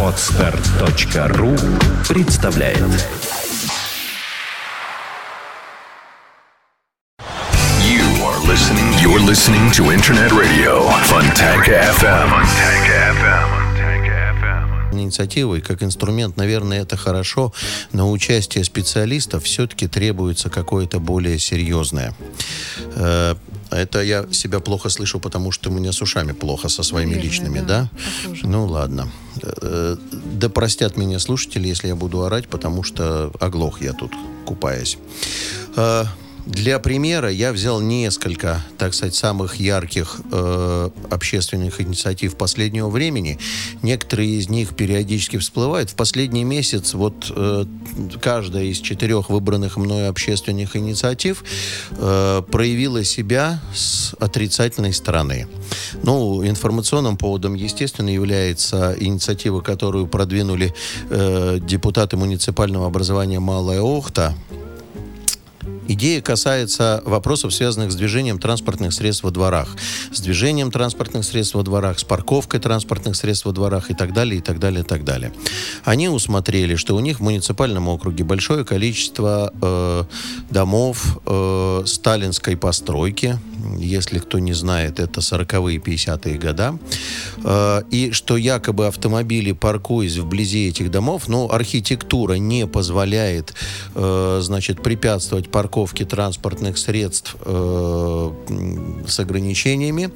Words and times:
Отстар.ру 0.00 1.56
представляет 2.08 2.78
You 7.80 8.04
are 8.22 8.38
listening. 8.46 8.94
You're 9.02 9.18
listening 9.18 9.72
to 9.72 9.90
Internet 9.92 10.30
Radio 10.30 10.88
Fontanka 11.02 11.92
FM. 11.98 12.30
Инициативы, 14.92 15.60
как 15.60 15.82
инструмент, 15.82 16.36
наверное, 16.36 16.82
это 16.82 16.96
хорошо, 16.96 17.52
но 17.92 18.12
участие 18.12 18.62
специалистов 18.62 19.42
все-таки 19.42 19.88
требуется 19.88 20.48
какое-то 20.48 21.00
более 21.00 21.40
серьезное. 21.40 22.14
Э, 23.70 23.76
Это 23.82 24.02
я 24.02 24.26
себя 24.32 24.60
плохо 24.60 24.88
слышу, 24.88 25.20
потому 25.20 25.52
что 25.52 25.70
у 25.70 25.72
меня 25.72 25.92
с 25.92 26.02
ушами 26.02 26.32
плохо 26.32 26.68
со 26.68 26.82
своими 26.82 27.10
Наверное, 27.14 27.30
личными, 27.30 27.60
да, 27.60 27.66
да? 27.66 27.90
похоже. 28.22 28.46
Ну 28.46 28.66
ладно. 28.66 29.08
Э, 29.42 29.96
Да 30.32 30.48
простят 30.48 30.96
меня 30.96 31.18
слушатели, 31.18 31.68
если 31.68 31.88
я 31.88 31.94
буду 31.96 32.22
орать, 32.24 32.48
потому 32.48 32.82
что 32.82 33.30
оглох 33.40 33.80
я 33.82 33.92
тут, 33.92 34.12
купаясь. 34.46 34.98
Для 36.46 36.78
примера 36.78 37.30
я 37.30 37.52
взял 37.52 37.80
несколько, 37.80 38.62
так 38.76 38.92
сказать, 38.92 39.14
самых 39.14 39.56
ярких 39.56 40.20
э, 40.30 40.90
общественных 41.10 41.80
инициатив 41.80 42.36
последнего 42.36 42.90
времени. 42.90 43.38
Некоторые 43.82 44.38
из 44.38 44.50
них 44.50 44.76
периодически 44.76 45.38
всплывают. 45.38 45.90
В 45.90 45.94
последний 45.94 46.44
месяц 46.44 46.92
вот 46.92 47.32
э, 47.34 47.64
каждая 48.20 48.64
из 48.64 48.78
четырех 48.80 49.30
выбранных 49.30 49.78
мною 49.78 50.10
общественных 50.10 50.76
инициатив 50.76 51.44
э, 51.92 52.42
проявила 52.50 53.04
себя 53.04 53.62
с 53.74 54.14
отрицательной 54.20 54.92
стороны. 54.92 55.48
Ну, 56.02 56.46
информационным 56.46 57.16
поводом, 57.16 57.54
естественно, 57.54 58.10
является 58.10 58.94
инициатива, 59.00 59.62
которую 59.62 60.06
продвинули 60.08 60.74
э, 61.08 61.58
депутаты 61.62 62.18
муниципального 62.18 62.86
образования 62.86 63.40
Малая 63.40 63.80
Охта, 63.80 64.34
Идея 65.86 66.22
касается 66.22 67.02
вопросов, 67.04 67.52
связанных 67.52 67.92
с 67.92 67.94
движением 67.94 68.38
транспортных 68.38 68.94
средств 68.94 69.22
во 69.22 69.30
дворах. 69.30 69.76
С 70.12 70.20
движением 70.20 70.70
транспортных 70.70 71.24
средств 71.24 71.54
во 71.54 71.62
дворах, 71.62 71.98
с 71.98 72.04
парковкой 72.04 72.58
транспортных 72.58 73.16
средств 73.16 73.44
во 73.44 73.52
дворах 73.52 73.90
и 73.90 73.94
так 73.94 74.14
далее, 74.14 74.38
и 74.38 74.40
так 74.40 74.58
далее, 74.58 74.80
и 74.80 74.86
так 74.86 75.04
далее. 75.04 75.32
Они 75.84 76.08
усмотрели, 76.08 76.76
что 76.76 76.96
у 76.96 77.00
них 77.00 77.20
в 77.20 77.22
муниципальном 77.22 77.88
округе 77.88 78.24
большое 78.24 78.64
количество 78.64 79.52
э, 79.60 80.04
домов 80.50 81.18
э, 81.26 81.82
сталинской 81.84 82.56
постройки. 82.56 83.38
Если 83.78 84.20
кто 84.20 84.38
не 84.38 84.54
знает, 84.54 85.00
это 85.00 85.20
40-е, 85.20 85.78
50-е 85.78 86.38
года. 86.38 86.78
Э, 87.44 87.82
и 87.90 88.12
что 88.12 88.38
якобы 88.38 88.86
автомобили, 88.86 89.52
паркуясь 89.52 90.16
вблизи 90.16 90.68
этих 90.68 90.90
домов, 90.90 91.28
ну, 91.28 91.50
архитектура 91.50 92.34
не 92.34 92.66
позволяет, 92.66 93.52
э, 93.94 94.40
значит, 94.42 94.82
препятствовать 94.82 95.50
парковке 95.50 95.73
транспортных 95.82 96.78
средств 96.78 97.36
э, 97.40 98.30
с 99.06 99.18
ограничениями. 99.20 100.10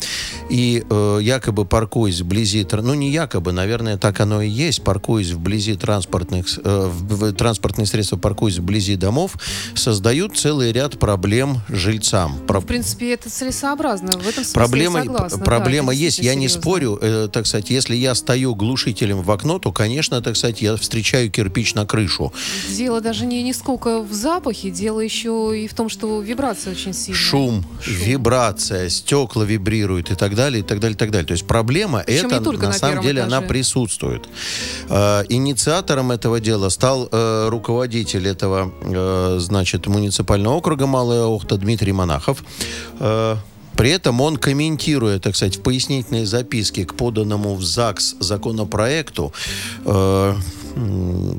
И 0.50 0.84
э, 0.88 1.18
якобы 1.22 1.64
паркуясь 1.64 2.20
вблизи, 2.20 2.66
ну, 2.72 2.94
не 2.94 3.10
якобы, 3.10 3.52
наверное, 3.52 3.96
так 3.98 4.20
оно 4.20 4.40
и 4.42 4.48
есть, 4.48 4.82
паркуясь 4.84 5.30
вблизи 5.30 5.74
транспортных, 5.74 6.46
э, 6.64 6.86
в- 6.90 7.14
в- 7.16 7.32
транспортные 7.32 7.86
средства, 7.86 8.16
паркуясь 8.16 8.58
вблизи 8.58 8.96
домов, 8.96 9.36
создают 9.74 10.36
целый 10.36 10.72
ряд 10.72 10.98
проблем 10.98 11.58
жильцам. 11.68 12.38
Про- 12.46 12.60
В 12.60 12.66
принципе, 12.66 13.12
это 13.14 13.28
целесообразно. 13.30 14.12
В 14.12 14.20
этом 14.28 14.44
смысле 14.44 14.52
Проблема, 14.54 14.98
я 14.98 15.04
согласна. 15.04 15.44
проблема 15.44 15.88
да, 15.88 15.92
есть, 15.98 16.18
я 16.20 16.34
не 16.34 16.42
действительно 16.46 16.62
спорю. 16.62 16.98
э, 17.02 17.28
так 17.32 17.46
сказать, 17.46 17.70
если 17.70 17.96
я 17.96 18.14
стою 18.14 18.54
глушителем 18.54 19.22
в 19.22 19.30
окно, 19.30 19.58
то, 19.58 19.72
конечно, 19.72 20.20
так 20.22 20.36
сказать, 20.36 20.62
я 20.62 20.76
встречаю 20.76 21.30
кирпич 21.30 21.74
на 21.74 21.84
крышу. 21.84 22.32
серьезно. 22.62 22.76
Дело 22.78 23.00
даже 23.00 23.26
не, 23.26 23.42
не 23.42 23.52
сколько 23.52 24.00
в 24.02 24.12
запахе, 24.12 24.70
дело 24.70 25.00
еще 25.00 25.47
и 25.52 25.66
в 25.66 25.74
том, 25.74 25.88
что 25.88 26.20
вибрация 26.20 26.72
очень 26.72 26.92
сильная. 26.92 27.20
Шум, 27.20 27.64
вибрация, 27.86 28.88
стекла 28.88 29.44
вибрируют 29.44 30.10
и 30.10 30.14
так 30.14 30.34
далее, 30.34 30.60
и 30.60 30.62
так 30.62 30.80
далее, 30.80 30.94
и 30.94 30.98
так 30.98 31.10
далее. 31.10 31.26
То 31.26 31.32
есть 31.32 31.46
проблема 31.46 32.02
Причем 32.06 32.28
эта, 32.28 32.52
на, 32.52 32.58
на 32.58 32.72
самом 32.72 33.02
деле, 33.02 33.22
она 33.22 33.38
этаже. 33.38 33.48
присутствует. 33.48 34.28
Э, 34.88 35.24
инициатором 35.28 36.10
этого 36.10 36.40
дела 36.40 36.68
стал 36.68 37.08
э, 37.10 37.48
руководитель 37.48 38.26
этого, 38.28 38.72
э, 38.82 39.38
значит, 39.40 39.86
муниципального 39.86 40.54
округа 40.54 40.86
Малая 40.86 41.24
Охта 41.24 41.56
Дмитрий 41.56 41.92
Монахов. 41.92 42.44
Э, 43.00 43.36
при 43.78 43.90
этом 43.90 44.20
он, 44.20 44.38
комментируя, 44.38 45.20
так 45.20 45.36
сказать, 45.36 45.58
в 45.58 45.62
пояснительной 45.62 46.24
записке 46.24 46.84
к 46.84 46.94
поданному 46.94 47.54
в 47.54 47.62
ЗАГС 47.62 48.16
законопроекту, 48.18 49.32
э, 49.84 50.34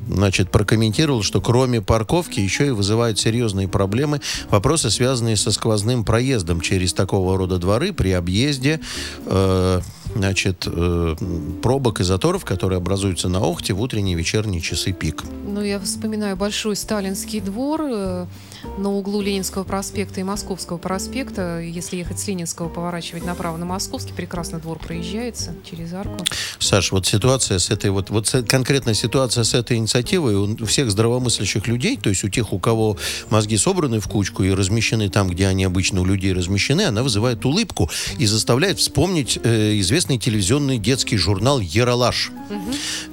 значит, 0.09 0.51
прокомментировал, 0.51 1.23
что 1.23 1.41
кроме 1.41 1.81
парковки 1.81 2.39
еще 2.39 2.67
и 2.67 2.71
вызывают 2.71 3.19
серьезные 3.19 3.67
проблемы 3.67 4.21
вопросы, 4.49 4.89
связанные 4.89 5.37
со 5.37 5.51
сквозным 5.51 6.03
проездом 6.03 6.61
через 6.61 6.93
такого 6.93 7.37
рода 7.37 7.57
дворы 7.57 7.93
при 7.93 8.11
объезде 8.11 8.79
э, 9.25 9.81
значит, 10.15 10.67
э, 10.67 11.15
пробок 11.61 12.01
и 12.01 12.03
заторов, 12.03 12.45
которые 12.45 12.77
образуются 12.77 13.29
на 13.29 13.39
Охте 13.39 13.73
в 13.73 13.81
утренние 13.81 14.15
и 14.15 14.17
вечерние 14.17 14.61
часы 14.61 14.91
пик. 14.91 15.23
Ну, 15.47 15.61
я 15.61 15.79
вспоминаю 15.79 16.35
большой 16.35 16.75
сталинский 16.75 17.39
двор 17.39 17.81
э, 17.83 18.25
на 18.77 18.91
углу 18.91 19.21
Ленинского 19.21 19.63
проспекта 19.63 20.19
и 20.19 20.23
Московского 20.23 20.77
проспекта. 20.77 21.59
Если 21.59 21.97
ехать 21.97 22.19
с 22.19 22.27
Ленинского, 22.27 22.69
поворачивать 22.69 23.25
направо 23.25 23.57
на 23.57 23.65
Московский, 23.65 24.13
прекрасно 24.13 24.59
двор 24.59 24.79
проезжается 24.79 25.55
через 25.69 25.93
арку. 25.93 26.25
Саш, 26.59 26.91
вот 26.91 27.05
ситуация 27.05 27.59
с 27.59 27.69
этой, 27.69 27.89
вот, 27.89 28.09
вот 28.09 28.29
конкретно 28.47 28.93
ситуация 28.93 29.43
с 29.43 29.53
этой 29.53 29.77
инициативой 29.77 30.35
у 30.35 30.65
всех 30.65 30.91
здравомыслящих 30.91 31.67
людей, 31.67 31.97
то 31.97 32.09
есть 32.09 32.23
у 32.23 32.29
тех, 32.29 32.53
у 32.53 32.59
кого 32.59 32.97
мозги 33.29 33.57
собраны 33.57 33.99
в 33.99 34.07
кучку 34.07 34.43
и 34.43 34.51
размещены 34.51 35.09
там, 35.09 35.29
где 35.29 35.47
они 35.47 35.63
обычно 35.63 36.01
у 36.01 36.05
людей 36.05 36.33
размещены, 36.33 36.83
она 36.83 37.03
вызывает 37.03 37.45
улыбку 37.45 37.89
и 38.17 38.25
заставляет 38.25 38.79
вспомнить 38.79 39.39
э, 39.43 39.79
известный 39.79 40.17
телевизионный 40.17 40.77
детский 40.77 41.17
журнал 41.17 41.59
«Ералаш». 41.59 42.31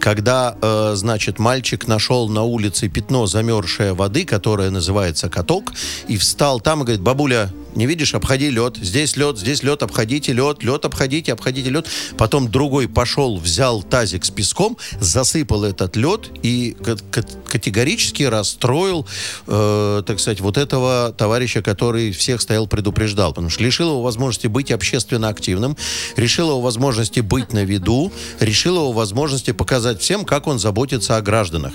Когда, 0.00 0.56
э, 0.60 0.92
значит, 0.94 1.38
мальчик 1.38 1.86
нашел 1.86 2.28
на 2.28 2.42
улице 2.42 2.88
пятно 2.88 3.26
замерзшей 3.26 3.92
воды, 3.92 4.24
которое 4.24 4.70
называется 4.70 5.28
каток, 5.36 5.74
и 6.08 6.16
встал 6.16 6.60
там 6.60 6.80
и 6.80 6.84
говорит, 6.84 7.02
бабуля, 7.02 7.52
не 7.74 7.84
видишь, 7.84 8.14
обходи 8.14 8.48
лед, 8.48 8.78
здесь 8.78 9.16
лед, 9.16 9.36
здесь 9.36 9.62
лед, 9.62 9.82
обходите 9.82 10.32
лед, 10.32 10.62
лед 10.62 10.86
обходите, 10.86 11.34
обходите 11.34 11.68
лед. 11.68 11.86
Потом 12.16 12.50
другой 12.50 12.88
пошел, 12.88 13.36
взял 13.36 13.82
тазик 13.82 14.24
с 14.24 14.30
песком, 14.30 14.78
засыпал 14.98 15.64
этот 15.64 15.94
лед 15.94 16.30
и 16.42 16.74
ка- 16.82 16.96
ка- 17.10 17.26
категорически 17.46 18.22
расстроил, 18.22 19.06
э, 19.46 20.02
так 20.06 20.20
сказать, 20.20 20.40
вот 20.40 20.56
этого 20.56 21.14
товарища, 21.14 21.60
который 21.60 22.12
всех 22.12 22.40
стоял, 22.40 22.66
предупреждал. 22.66 23.34
Потому 23.34 23.50
что 23.50 23.62
лишил 23.62 23.90
его 23.90 24.02
возможности 24.02 24.46
быть 24.46 24.70
общественно 24.70 25.28
активным, 25.28 25.76
решил 26.16 26.48
его 26.48 26.62
возможности 26.62 27.20
быть 27.20 27.52
на 27.52 27.62
виду, 27.62 28.10
решил 28.40 28.76
его 28.76 28.92
возможности 28.92 29.50
показать 29.50 30.00
всем, 30.00 30.24
как 30.24 30.46
он 30.46 30.58
заботится 30.58 31.18
о 31.18 31.20
гражданах. 31.20 31.74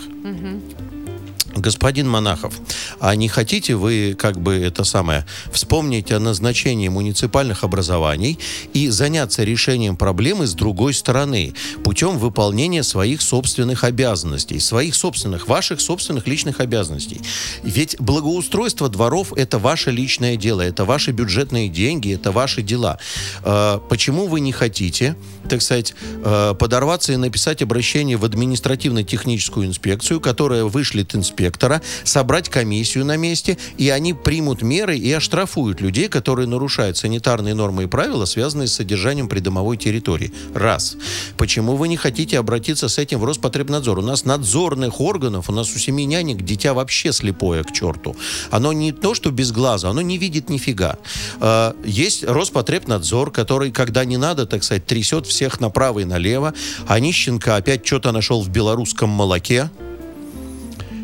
Господин 1.56 2.08
Монахов, 2.10 2.54
а 3.00 3.16
не 3.16 3.28
хотите 3.28 3.76
вы, 3.76 4.16
как 4.18 4.40
бы 4.40 4.56
это 4.56 4.84
самое, 4.84 5.26
вспомнить 5.52 6.12
о 6.12 6.20
назначении 6.20 6.88
муниципальных 6.88 7.64
образований 7.64 8.40
и 8.74 8.90
заняться 8.90 9.44
решением 9.44 9.98
проблемы 9.98 10.48
с 10.48 10.54
другой 10.54 10.94
стороны, 10.94 11.54
путем 11.84 12.18
выполнения 12.18 12.84
своих 12.84 13.22
собственных 13.22 13.84
обязанностей, 13.84 14.60
своих 14.60 14.96
собственных, 14.96 15.48
ваших 15.48 15.82
собственных 15.82 16.28
личных 16.28 16.60
обязанностей? 16.60 17.22
Ведь 17.64 18.00
благоустройство 18.00 18.90
дворов– 18.90 19.34
это 19.36 19.60
ваше 19.60 19.92
личное 19.92 20.38
дело, 20.38 20.62
это 20.62 20.86
ваши 20.86 21.12
бюджетные 21.12 21.68
деньги, 21.68 22.14
это 22.14 22.32
ваши 22.32 22.62
дела. 22.62 22.98
Э, 23.44 23.80
Почему 23.90 24.28
вы 24.28 24.40
не 24.40 24.52
хотите, 24.52 25.16
так 25.50 25.62
сказать, 25.62 25.94
э, 26.24 26.56
подорваться 26.58 27.14
и 27.14 27.18
написать 27.18 27.62
обращение 27.62 28.16
в 28.18 28.24
административно-техническую 28.26 29.68
инспекцию, 29.68 30.22
которая 30.22 30.64
вышлет 30.64 31.14
инспектора, 31.42 31.82
собрать 32.04 32.50
комиссию 32.50 33.06
на 33.06 33.18
месте, 33.18 33.58
и 33.78 33.90
они 33.90 34.14
примут 34.14 34.62
меры 34.62 34.98
и 34.98 35.12
оштрафуют 35.12 35.82
людей, 35.82 36.08
которые 36.08 36.48
нарушают 36.48 36.98
санитарные 36.98 37.56
нормы 37.56 37.84
и 37.84 37.88
правила, 37.88 38.26
связанные 38.26 38.68
с 38.68 38.74
содержанием 38.74 39.28
придомовой 39.28 39.78
территории. 39.78 40.32
Раз. 40.54 40.98
Почему 41.38 41.76
вы 41.76 41.88
не 41.88 41.98
хотите 41.98 42.38
обратиться 42.38 42.88
с 42.88 42.98
этим 42.98 43.20
в 43.20 43.26
Роспотребнадзор? 43.26 44.00
У 44.00 44.02
нас 44.02 44.26
надзорных 44.26 45.02
органов, 45.02 45.50
у 45.50 45.54
нас 45.54 45.74
у 45.76 45.80
семи 45.80 46.06
нянек 46.06 46.42
дитя 46.44 46.74
вообще 46.74 47.12
слепое 47.12 47.64
к 47.64 47.72
черту. 47.72 48.16
Оно 48.52 48.74
не 48.74 48.92
то, 48.92 49.16
что 49.16 49.32
без 49.32 49.52
глаза, 49.52 49.90
оно 49.90 50.02
не 50.02 50.18
видит 50.18 50.50
нифига. 50.50 50.98
Э, 51.40 51.74
Есть 51.84 52.24
Роспотребнадзор, 52.24 53.32
который, 53.32 53.72
когда 53.72 54.06
не 54.06 54.18
надо, 54.18 54.46
так 54.46 54.64
сказать, 54.64 54.86
трясет 54.86 55.26
всех 55.26 55.60
направо 55.60 56.00
и 56.00 56.06
налево. 56.06 56.54
А 56.88 57.00
Нищенко 57.00 57.56
опять 57.56 57.86
что-то 57.86 58.12
нашел 58.12 58.42
в 58.42 58.50
белорусском 58.50 59.10
молоке. 59.10 59.70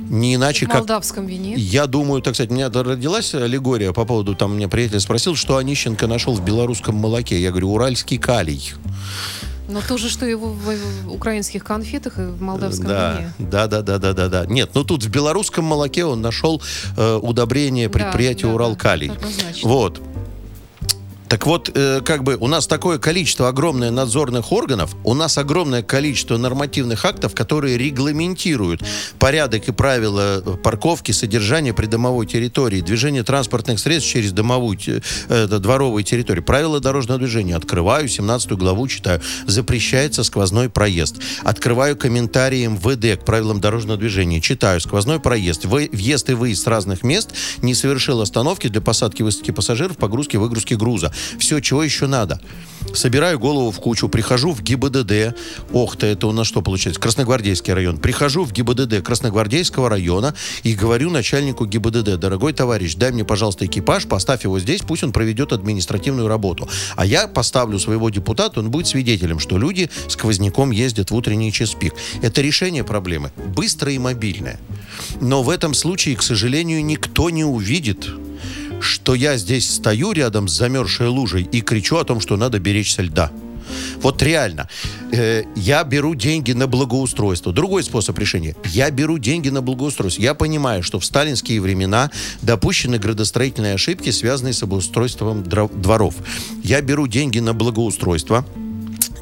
Не 0.10 0.36
иначе 0.36 0.66
В 0.66 0.70
как... 0.70 0.80
молдавском 0.80 1.26
вине. 1.26 1.56
Я 1.56 1.86
думаю, 1.88 2.22
так 2.22 2.34
сказать, 2.36 2.52
у 2.52 2.54
меня 2.54 2.70
родилась 2.70 3.34
аллегория 3.34 3.92
по 3.94 4.06
поводу, 4.06 4.36
там, 4.36 4.56
мне 4.56 4.68
приятель 4.68 5.00
спросил, 5.00 5.36
что 5.36 5.58
Онищенко 5.58 6.08
нашел 6.08 6.34
в 6.34 6.44
белорусском 6.44 6.96
молоке. 6.96 7.42
Я 7.42 7.50
говорю, 7.52 7.72
уральский 7.74 8.18
калий. 8.18 8.74
Но 9.70 9.82
то 9.86 9.98
же, 9.98 10.10
что 10.10 10.26
и 10.26 10.34
в, 10.34 10.40
в 10.40 11.12
украинских 11.12 11.62
конфетах 11.66 12.18
и 12.20 12.22
в 12.22 12.42
молдавском 12.42 12.88
Да, 12.88 13.16
вине. 13.18 13.34
да, 13.52 13.68
да, 13.68 13.82
да, 13.82 13.98
да, 13.98 14.14
да, 14.14 14.30
да. 14.30 14.46
Нет, 14.46 14.70
ну 14.74 14.86
тут 14.86 15.04
в 15.04 15.10
белорусском 15.10 15.66
молоке 15.66 16.06
он 16.06 16.22
нашел 16.22 16.62
э, 16.96 17.16
удобрение 17.22 17.90
Да, 17.90 17.94
предприятия 17.94 18.44
да, 18.44 18.48
да, 18.48 18.54
Уралкалий. 18.56 19.12
однозначно. 19.12 19.68
Вот. 19.70 20.02
Так 21.30 21.46
вот, 21.46 21.70
э, 21.74 22.02
как 22.06 22.24
бы 22.24 22.38
у 22.40 22.48
нас 22.48 22.68
такое 22.68 23.00
количество 23.00 23.50
огромное 23.50 23.92
надзорных 23.92 24.52
органов, 24.52 24.96
у 25.04 25.14
нас 25.14 25.38
огромное 25.38 25.84
количество 25.84 26.38
нормативных 26.38 27.04
актов, 27.04 27.36
которые 27.36 27.78
регламентируют 27.78 28.82
порядок 29.20 29.68
и 29.68 29.72
правила 29.72 30.42
э, 30.46 30.58
парковки, 30.64 31.12
содержания 31.12 31.74
придомовой 31.74 32.26
территории, 32.26 32.82
движения 32.82 33.24
транспортных 33.24 33.80
средств 33.80 34.10
через 34.10 34.32
домовую, 34.32 34.78
э, 34.78 35.02
это, 35.28 35.60
дворовую 35.60 36.04
территорию, 36.04 36.44
правила 36.44 36.80
дорожного 36.80 37.20
движения. 37.20 37.56
Открываю 37.56 38.08
17 38.08 38.52
главу, 38.52 38.88
читаю. 38.88 39.22
Запрещается 39.46 40.24
сквозной 40.24 40.70
проезд. 40.70 41.18
Открываю 41.44 41.98
комментарии 41.98 42.66
МВД 42.68 43.22
к 43.22 43.26
правилам 43.26 43.60
дорожного 43.60 43.98
движения. 43.98 44.40
Читаю. 44.40 44.80
Сквозной 44.80 45.20
проезд. 45.20 45.66
Въезд 45.66 46.30
и 46.30 46.34
выезд 46.34 46.64
с 46.64 46.68
разных 46.68 47.04
мест 47.04 47.32
не 47.62 47.74
совершил 47.74 48.22
остановки 48.22 48.68
для 48.68 48.82
посадки 48.82 49.22
и 49.22 49.24
высадки 49.24 49.52
пассажиров, 49.52 49.98
погрузки, 49.98 50.38
выгрузки 50.38 50.76
груза. 50.76 51.12
Все, 51.40 51.60
чего 51.60 51.84
еще 51.84 52.08
надо? 52.08 52.40
Собираю 52.94 53.38
голову 53.40 53.72
в 53.72 53.80
кучу, 53.80 54.10
прихожу 54.10 54.52
в 54.52 54.62
ГИБДД. 54.62 55.36
Ох 55.74 55.98
ты, 55.98 56.08
это 56.08 56.28
у 56.28 56.32
нас 56.32 56.48
что 56.48 56.62
получается? 56.62 57.00
Красногвардейский 57.02 57.74
район. 57.74 57.98
Прихожу 57.98 58.44
в 58.44 58.52
ГИБДД 58.52 59.04
Красногвардейского 59.04 59.90
района 59.90 60.34
и 60.64 60.74
говорю 60.74 61.10
начальнику 61.10 61.66
ГИБДД, 61.66 62.18
дорогой 62.18 62.54
товарищ, 62.54 62.96
дай 62.96 63.12
мне, 63.12 63.26
пожалуйста, 63.26 63.66
экипаж, 63.66 64.06
поставь 64.06 64.44
его 64.44 64.60
здесь, 64.60 64.82
пусть 64.82 65.04
он 65.04 65.12
проведет 65.12 65.52
административную 65.52 66.28
работу. 66.28 66.70
А 66.96 67.06
я 67.06 67.28
поставлю 67.28 67.78
своего 67.78 68.10
депутата, 68.10 68.60
он 68.60 68.72
будет 68.72 68.88
свидетелем, 68.88 69.40
что 69.40 69.58
люди 69.58 69.90
сквозняком 70.08 70.72
ездят 70.72 71.12
в 71.12 71.16
утренний 71.16 71.52
час 71.52 71.74
пик. 71.74 71.94
Это 72.22 72.42
решение 72.42 72.84
проблемы. 72.84 73.32
Быстрое 73.56 73.96
и 73.96 74.00
мобильное. 74.00 74.60
Но 75.22 75.44
в 75.44 75.50
этом 75.50 75.74
случае, 75.74 76.16
к 76.16 76.24
сожалению, 76.24 76.84
никто 76.84 77.30
не 77.30 77.44
увидит, 77.44 78.08
что 78.80 79.16
я 79.16 79.38
здесь 79.38 79.70
стою 79.70 80.12
рядом 80.12 80.48
с 80.48 80.58
замерзшей 80.58 81.08
лужей 81.08 81.48
и 81.52 81.62
кричу 81.62 81.98
о 81.98 82.04
том, 82.04 82.20
что 82.20 82.38
надо 82.38 82.60
беречься 82.60 83.02
льда. 83.02 83.32
Вот 84.02 84.22
реально. 84.24 84.70
Э, 85.12 85.44
я 85.56 85.84
беру 85.84 86.16
деньги 86.16 86.54
на 86.54 86.68
благоустройство. 86.68 87.52
Другой 87.52 87.84
способ 87.84 88.18
решения. 88.18 88.56
Я 88.66 88.90
беру 88.92 89.18
деньги 89.18 89.50
на 89.50 89.62
благоустройство. 89.62 90.22
Я 90.22 90.34
понимаю, 90.34 90.84
что 90.84 91.00
в 91.00 91.06
сталинские 91.06 91.60
времена 91.62 92.12
допущены 92.42 92.98
градостроительные 92.98 93.74
ошибки, 93.74 94.10
связанные 94.12 94.54
с 94.54 94.64
обустройством 94.64 95.44
дворов. 95.44 96.16
Я 96.64 96.82
беру 96.82 97.08
деньги 97.08 97.40
на 97.40 97.54
благоустройство 97.54 98.46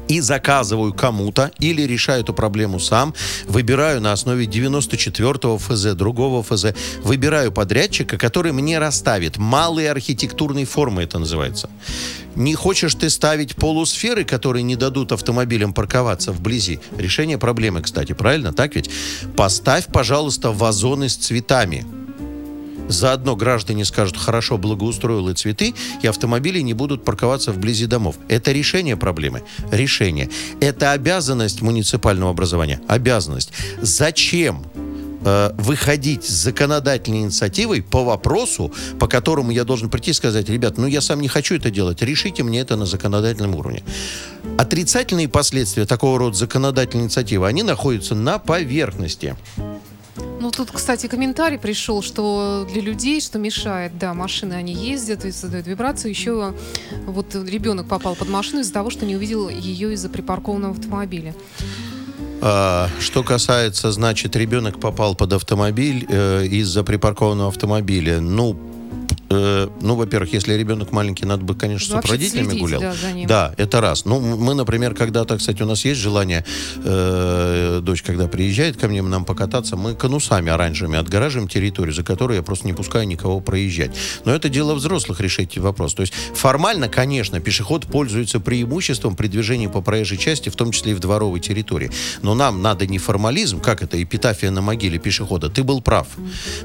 и 0.08 0.20
заказываю 0.20 0.92
кому-то 0.92 1.50
или 1.58 1.82
решаю 1.82 2.22
эту 2.22 2.32
проблему 2.32 2.80
сам, 2.80 3.14
выбираю 3.46 4.00
на 4.00 4.12
основе 4.12 4.46
94-го 4.46 5.58
ФЗ, 5.58 5.94
другого 5.94 6.42
ФЗ, 6.42 6.74
выбираю 7.02 7.52
подрядчика, 7.52 8.18
который 8.18 8.52
мне 8.52 8.78
расставит 8.78 9.36
малые 9.36 9.90
архитектурные 9.90 10.66
формы, 10.66 11.02
это 11.02 11.18
называется. 11.18 11.70
Не 12.34 12.54
хочешь 12.54 12.94
ты 12.94 13.08
ставить 13.08 13.56
полусферы, 13.56 14.24
которые 14.24 14.62
не 14.62 14.76
дадут 14.76 15.12
автомобилям 15.12 15.72
парковаться 15.72 16.32
вблизи? 16.32 16.80
Решение 16.98 17.38
проблемы, 17.38 17.80
кстати, 17.80 18.12
правильно? 18.12 18.52
Так 18.52 18.74
ведь? 18.74 18.90
Поставь, 19.36 19.86
пожалуйста, 19.86 20.52
вазоны 20.52 21.08
с 21.08 21.16
цветами. 21.16 21.86
Заодно 22.88 23.36
граждане 23.36 23.84
скажут, 23.84 24.16
хорошо, 24.16 24.58
благоустроил 24.58 25.28
и 25.28 25.34
цветы, 25.34 25.74
и 26.02 26.06
автомобили 26.06 26.60
не 26.60 26.74
будут 26.74 27.04
парковаться 27.04 27.52
вблизи 27.52 27.86
домов. 27.86 28.16
Это 28.28 28.52
решение 28.52 28.96
проблемы? 28.96 29.42
Решение. 29.72 30.30
Это 30.60 30.92
обязанность 30.92 31.62
муниципального 31.62 32.30
образования? 32.30 32.80
Обязанность. 32.86 33.52
Зачем 33.80 34.64
э, 35.24 35.50
выходить 35.58 36.24
с 36.24 36.30
законодательной 36.30 37.22
инициативой 37.22 37.82
по 37.82 38.04
вопросу, 38.04 38.72
по 38.98 39.08
которому 39.08 39.50
я 39.50 39.64
должен 39.64 39.90
прийти 39.90 40.12
и 40.12 40.14
сказать, 40.14 40.48
ребят, 40.48 40.78
ну 40.78 40.86
я 40.86 41.00
сам 41.00 41.20
не 41.20 41.28
хочу 41.28 41.56
это 41.56 41.70
делать, 41.70 42.02
решите 42.02 42.42
мне 42.42 42.60
это 42.60 42.76
на 42.76 42.86
законодательном 42.86 43.54
уровне. 43.56 43.82
Отрицательные 44.58 45.28
последствия 45.28 45.86
такого 45.86 46.18
рода 46.18 46.36
законодательной 46.36 47.04
инициативы, 47.04 47.46
они 47.46 47.62
находятся 47.62 48.14
на 48.14 48.38
поверхности. 48.38 49.36
Ну, 50.38 50.50
тут, 50.50 50.70
кстати, 50.70 51.06
комментарий 51.06 51.58
пришел, 51.58 52.02
что 52.02 52.66
для 52.70 52.82
людей, 52.82 53.20
что 53.20 53.38
мешает, 53.38 53.98
да, 53.98 54.12
машины, 54.12 54.54
они 54.54 54.74
ездят 54.74 55.24
и 55.24 55.32
создают 55.32 55.66
вибрацию. 55.66 56.10
Еще 56.10 56.54
вот 57.06 57.34
ребенок 57.34 57.88
попал 57.88 58.14
под 58.14 58.28
машину 58.28 58.60
из-за 58.60 58.72
того, 58.72 58.90
что 58.90 59.06
не 59.06 59.16
увидел 59.16 59.48
ее 59.48 59.94
из-за 59.94 60.08
припаркованного 60.08 60.74
автомобиля. 60.74 61.34
А, 62.42 62.88
Что 63.00 63.22
касается, 63.22 63.90
значит, 63.92 64.36
ребенок 64.36 64.78
попал 64.78 65.14
под 65.14 65.32
автомобиль 65.32 66.06
э, 66.08 66.46
из-за 66.46 66.84
припаркованного 66.84 67.48
автомобиля. 67.48 68.20
Ну, 68.20 68.56
э, 69.30 69.68
ну, 69.80 69.94
во-первых, 69.94 70.32
если 70.32 70.54
ребенок 70.54 70.92
маленький, 70.92 71.26
надо 71.26 71.44
бы, 71.44 71.54
конечно, 71.54 71.96
Вообще 71.96 72.08
с 72.08 72.12
родителями 72.12 72.58
гулял. 72.58 72.80
да. 72.80 73.26
Да, 73.26 73.54
это 73.56 73.80
раз. 73.80 74.04
Ну, 74.04 74.20
мы, 74.20 74.54
например, 74.54 74.94
когда-то, 74.94 75.36
кстати, 75.36 75.62
у 75.62 75.66
нас 75.66 75.84
есть 75.84 76.00
желание, 76.00 76.44
э, 76.84 77.80
дочь, 77.82 78.02
когда 78.02 78.28
приезжает 78.28 78.76
ко 78.76 78.88
мне, 78.88 79.02
нам 79.02 79.24
покататься, 79.24 79.76
мы 79.76 79.94
конусами 79.94 80.50
оранжевыми 80.50 80.98
отгораживаем 80.98 81.48
территорию, 81.48 81.94
за 81.94 82.02
которую 82.02 82.36
я 82.36 82.42
просто 82.42 82.66
не 82.66 82.72
пускаю 82.72 83.06
никого 83.06 83.40
проезжать. 83.40 83.92
Но 84.24 84.34
это 84.34 84.48
дело 84.48 84.74
взрослых 84.74 85.20
решить 85.20 85.52
эти 85.52 85.58
вопросы. 85.58 85.96
То 85.96 86.02
есть 86.02 86.12
формально, 86.34 86.88
конечно, 86.88 87.40
пешеход 87.40 87.86
пользуется 87.86 88.40
преимуществом 88.40 89.16
при 89.16 89.28
движении 89.28 89.66
по 89.66 89.80
проезжей 89.80 90.18
части, 90.18 90.48
в 90.48 90.56
том 90.56 90.72
числе 90.72 90.92
и 90.92 90.94
в 90.94 91.00
дворовой 91.00 91.40
территории. 91.40 91.90
Но 92.22 92.34
нам 92.34 92.62
надо 92.62 92.86
не 92.86 92.98
формализм, 92.98 93.60
как 93.60 93.82
это, 93.82 94.02
эпитафия 94.02 94.50
на 94.50 94.60
могиле 94.60 94.98
пешехода. 94.98 95.48
Ты 95.48 95.62
был 95.62 95.80
прав. 95.80 96.08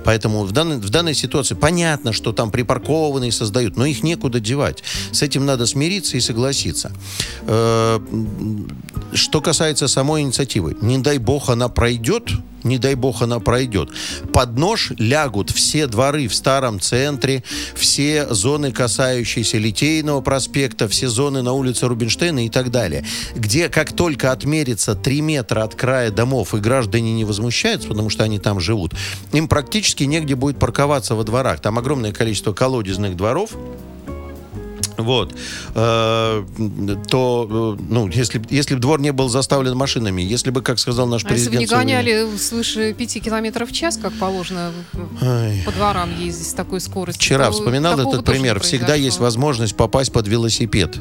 Поэтому 0.03 0.43
в 0.43 0.51
данной, 0.51 0.77
в 0.77 0.89
данной 0.89 1.13
ситуации 1.13 1.55
понятно, 1.55 2.13
что 2.13 2.31
там 2.31 2.50
припаркованные 2.51 3.31
создают, 3.31 3.77
но 3.77 3.85
их 3.85 4.03
некуда 4.03 4.39
девать. 4.39 4.83
С 5.11 5.21
этим 5.21 5.45
надо 5.45 5.65
смириться 5.65 6.17
и 6.17 6.19
согласиться. 6.19 6.91
Э, 7.47 7.99
Что 9.13 9.41
касается 9.41 9.87
самой 9.87 10.21
инициативы, 10.21 10.77
не 10.81 10.97
дай 10.97 11.17
бог 11.17 11.49
она 11.49 11.67
пройдет, 11.69 12.29
не 12.63 12.77
дай 12.77 12.95
бог 12.95 13.21
она 13.21 13.39
пройдет. 13.39 13.89
Под 14.33 14.57
нож 14.57 14.91
лягут 14.97 15.49
все 15.51 15.87
дворы 15.87 16.27
в 16.27 16.35
старом 16.35 16.79
центре, 16.79 17.43
все 17.75 18.27
зоны, 18.33 18.71
касающиеся 18.71 19.57
Литейного 19.57 20.21
проспекта, 20.21 20.87
все 20.87 21.07
зоны 21.07 21.41
на 21.41 21.53
улице 21.53 21.87
Рубинштейна 21.87 22.45
и 22.45 22.49
так 22.49 22.71
далее. 22.71 23.05
Где 23.35 23.69
как 23.69 23.93
только 23.93 24.31
отмерится 24.31 24.95
3 24.95 25.21
метра 25.21 25.63
от 25.63 25.75
края 25.75 26.11
домов, 26.11 26.53
и 26.53 26.57
граждане 26.57 27.13
не 27.13 27.25
возмущаются, 27.25 27.87
потому 27.87 28.09
что 28.09 28.23
они 28.23 28.39
там 28.39 28.59
живут, 28.59 28.93
им 29.33 29.47
практически 29.47 30.03
негде 30.03 30.35
будет 30.35 30.59
парковаться 30.59 31.15
во 31.15 31.23
дворах. 31.23 31.59
Там 31.59 31.77
огромное 31.77 32.11
количество 32.11 32.53
колодезных 32.53 33.15
дворов, 33.15 33.51
вот, 35.03 35.33
Э, 35.73 36.43
то, 37.07 37.77
э, 37.79 37.83
ну, 37.89 38.07
если, 38.07 38.41
если 38.49 38.75
бы 38.75 38.81
двор 38.81 38.99
не 38.99 39.11
был 39.11 39.29
заставлен 39.29 39.75
машинами, 39.75 40.21
если 40.21 40.49
бы, 40.49 40.61
как 40.61 40.79
сказал 40.79 41.07
наш 41.07 41.23
А 41.23 41.31
если 41.31 41.49
бы 41.49 41.57
президент... 41.57 41.71
не 41.71 41.93
гоняли 41.93 42.37
свыше 42.37 42.93
5 42.93 43.23
километров 43.23 43.69
в 43.69 43.73
час, 43.73 43.97
как 43.97 44.13
положено 44.13 44.71
Ай. 45.21 45.63
по 45.65 45.71
дворам 45.71 46.09
ездить 46.19 46.47
с 46.47 46.53
такой 46.53 46.81
скоростью, 46.81 47.21
Вчера 47.21 47.47
то 47.47 47.53
вспоминал 47.53 47.99
этот 47.99 48.25
пример. 48.25 48.59
Всегда 48.59 48.95
есть 48.95 49.19
возможность 49.19 49.75
попасть 49.75 50.11
под 50.11 50.27
велосипед. 50.27 50.97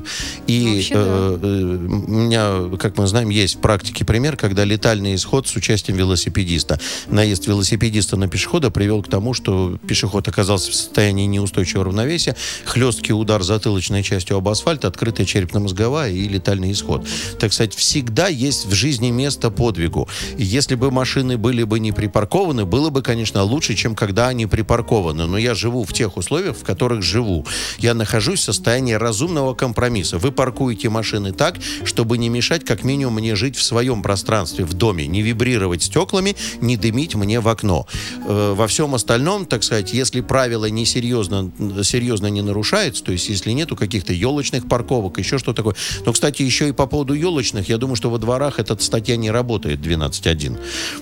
И 0.46 0.76
Вообще, 0.76 0.94
да. 0.94 1.00
э, 1.04 1.38
э, 1.42 1.76
у 1.86 2.10
меня, 2.10 2.76
как 2.78 2.96
мы 2.96 3.06
знаем, 3.06 3.28
есть 3.28 3.56
в 3.56 3.60
практике 3.60 4.04
пример, 4.04 4.36
когда 4.36 4.64
летальный 4.64 5.14
исход 5.14 5.48
с 5.48 5.56
участием 5.56 5.98
велосипедиста. 5.98 6.78
Наезд 7.08 7.46
велосипедиста 7.46 8.16
на 8.16 8.28
пешехода 8.28 8.70
привел 8.70 9.02
к 9.02 9.08
тому, 9.08 9.34
что 9.34 9.78
пешеход 9.86 10.28
оказался 10.28 10.70
в 10.70 10.74
состоянии 10.74 11.26
неустойчивого 11.26 11.86
равновесия, 11.86 12.36
хлесткий 12.64 13.12
удар 13.12 13.42
затылочной 13.90 14.02
частью 14.02 14.36
об 14.36 14.48
асфальт, 14.48 14.84
открытая 14.84 15.26
черепно-мозговая 15.26 16.12
и 16.12 16.28
летальный 16.28 16.72
исход. 16.72 17.06
Так 17.38 17.52
сказать, 17.52 17.74
всегда 17.74 18.28
есть 18.28 18.66
в 18.66 18.72
жизни 18.72 19.10
место 19.10 19.50
подвигу. 19.50 20.08
И 20.38 20.44
если 20.44 20.76
бы 20.76 20.90
машины 20.90 21.36
были 21.36 21.64
бы 21.64 21.80
не 21.80 21.92
припаркованы, 21.92 22.64
было 22.64 22.90
бы, 22.90 23.02
конечно, 23.02 23.42
лучше, 23.42 23.74
чем 23.74 23.94
когда 23.94 24.28
они 24.28 24.46
припаркованы. 24.46 25.26
Но 25.26 25.38
я 25.38 25.54
живу 25.54 25.84
в 25.84 25.92
тех 25.92 26.16
условиях, 26.16 26.56
в 26.56 26.64
которых 26.64 27.02
живу. 27.02 27.46
Я 27.78 27.94
нахожусь 27.94 28.40
в 28.40 28.44
состоянии 28.44 28.94
разумного 28.94 29.54
компромисса. 29.54 30.18
Вы 30.18 30.32
паркуете 30.32 30.88
машины 30.88 31.32
так, 31.32 31.56
чтобы 31.84 32.18
не 32.18 32.28
мешать 32.28 32.64
как 32.64 32.84
минимум 32.84 33.14
мне 33.14 33.34
жить 33.34 33.56
в 33.56 33.62
своем 33.62 34.02
пространстве, 34.02 34.64
в 34.64 34.74
доме, 34.74 35.06
не 35.06 35.22
вибрировать 35.22 35.82
стеклами, 35.82 36.36
не 36.60 36.76
дымить 36.76 37.14
мне 37.14 37.40
в 37.40 37.48
окно. 37.48 37.86
Э, 38.26 38.54
Во 38.56 38.66
всем 38.66 38.94
остальном, 38.94 39.46
так 39.46 39.62
сказать, 39.62 39.92
если 39.92 40.20
правило 40.20 40.70
несерьезно, 40.70 41.50
серьезно 41.82 42.28
не 42.28 42.42
нарушается, 42.42 43.02
то 43.02 43.12
есть 43.12 43.28
если 43.28 43.52
нету 43.52 43.76
каких-то 43.80 44.12
елочных 44.12 44.68
парковок, 44.68 45.18
еще 45.18 45.38
что 45.38 45.52
такое. 45.52 45.74
Но, 46.06 46.12
кстати, 46.12 46.42
еще 46.42 46.68
и 46.68 46.72
по 46.72 46.86
поводу 46.86 47.14
елочных, 47.14 47.68
я 47.68 47.78
думаю, 47.78 47.96
что 47.96 48.10
во 48.10 48.18
дворах 48.18 48.60
эта 48.60 48.80
статья 48.80 49.16
не 49.16 49.30
работает 49.32 49.80
12.1. 49.80 50.58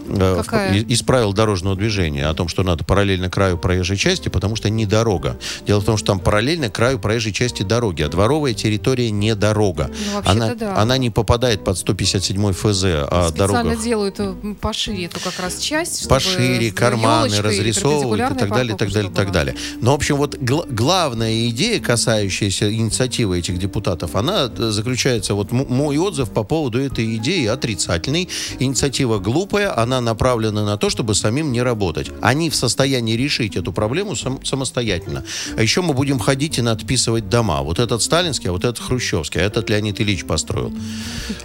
Э, 0.08 0.37
Какая? 0.42 0.80
Из 0.80 1.02
правил 1.02 1.32
дорожного 1.35 1.76
движения 1.76 2.26
о 2.26 2.35
том, 2.35 2.49
что 2.49 2.62
надо 2.62 2.85
параллельно 2.85 3.28
краю 3.28 3.58
проезжей 3.58 3.97
части, 3.99 4.28
потому 4.30 4.56
что 4.56 4.70
не 4.70 4.87
дорога. 4.87 5.38
Дело 5.66 5.80
в 5.80 5.85
том, 5.85 5.97
что 5.99 6.06
там 6.06 6.20
параллельно 6.20 6.70
краю 6.70 6.99
проезжей 6.99 7.32
части 7.32 7.62
дороги, 7.62 8.02
а 8.02 8.08
дворовая 8.08 8.54
территория 8.54 9.11
не 9.11 9.35
дорога. 9.35 9.90
Ну, 10.14 10.23
она, 10.25 10.54
да. 10.54 10.76
она 10.80 10.97
не 10.99 11.11
попадает 11.11 11.64
под 11.64 11.76
157 11.78 12.52
ФЗ 12.52 12.85
о 12.85 13.28
Специально 13.28 13.32
дорогах. 13.35 13.82
делают 13.85 14.14
э, 14.20 14.35
пошире 14.61 15.04
эту 15.06 15.20
как 15.20 15.38
раз 15.40 15.58
часть. 15.58 16.08
пошире, 16.08 16.70
с 16.70 16.75
карманы 16.75 17.40
разрисовывают 17.40 18.32
и 18.32 18.38
так 18.38 18.50
далее, 18.50 18.75
и 18.75 18.78
так 18.78 18.92
далее, 18.92 19.11
и 19.11 19.14
так 19.14 19.32
далее. 19.32 19.56
Но, 19.80 19.92
в 19.92 19.94
общем, 19.97 20.16
вот 20.16 20.37
гла- 20.37 20.66
главная 20.68 21.49
идея, 21.49 21.80
касающаяся 21.80 22.58
инициативы 22.62 23.38
этих 23.38 23.59
депутатов, 23.59 24.17
она 24.17 24.50
э, 24.57 24.71
заключается, 24.71 25.35
вот 25.35 25.53
мой 25.53 25.99
отзыв 25.99 26.31
по 26.31 26.45
поводу 26.45 26.81
этой 26.81 27.17
идеи 27.17 27.47
отрицательный. 27.47 28.29
Инициатива 28.59 29.19
глупая, 29.19 29.79
она 29.79 30.00
направлена 30.00 30.65
на 30.65 30.77
то, 30.77 30.91
чтобы 30.91 31.15
самим 31.15 31.53
не 31.53 31.62
работать. 31.62 32.11
Они 32.21 32.50
в 32.50 32.55
состоянии 32.55 33.17
решить 33.17 33.57
эту 33.57 33.73
проблему 33.73 34.17
сам- 34.17 34.45
самостоятельно. 34.45 35.25
А 35.57 35.62
еще 35.62 35.83
мы 35.83 35.95
будем 35.95 36.19
ходить 36.19 36.59
и 36.59 36.62
надписывать 36.62 37.29
дома. 37.29 37.62
Вот 37.62 37.79
этот 37.79 38.03
сталинский, 38.03 38.49
а 38.50 38.53
вот 38.53 38.65
этот 38.65 38.79
хрущевский, 38.79 39.41
а 39.41 39.45
этот 39.45 39.71
Леонид 39.71 40.00
Ильич 40.00 40.25
построил. 40.25 40.73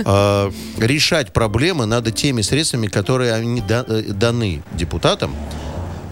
А, 0.06 0.52
Решать 0.78 1.34
проблемы 1.34 1.86
надо 1.86 2.12
теми 2.12 2.42
средствами, 2.42 2.88
которые 2.88 3.34
они 3.34 3.64
э, 3.68 4.14
даны 4.14 4.64
депутатам, 4.78 5.36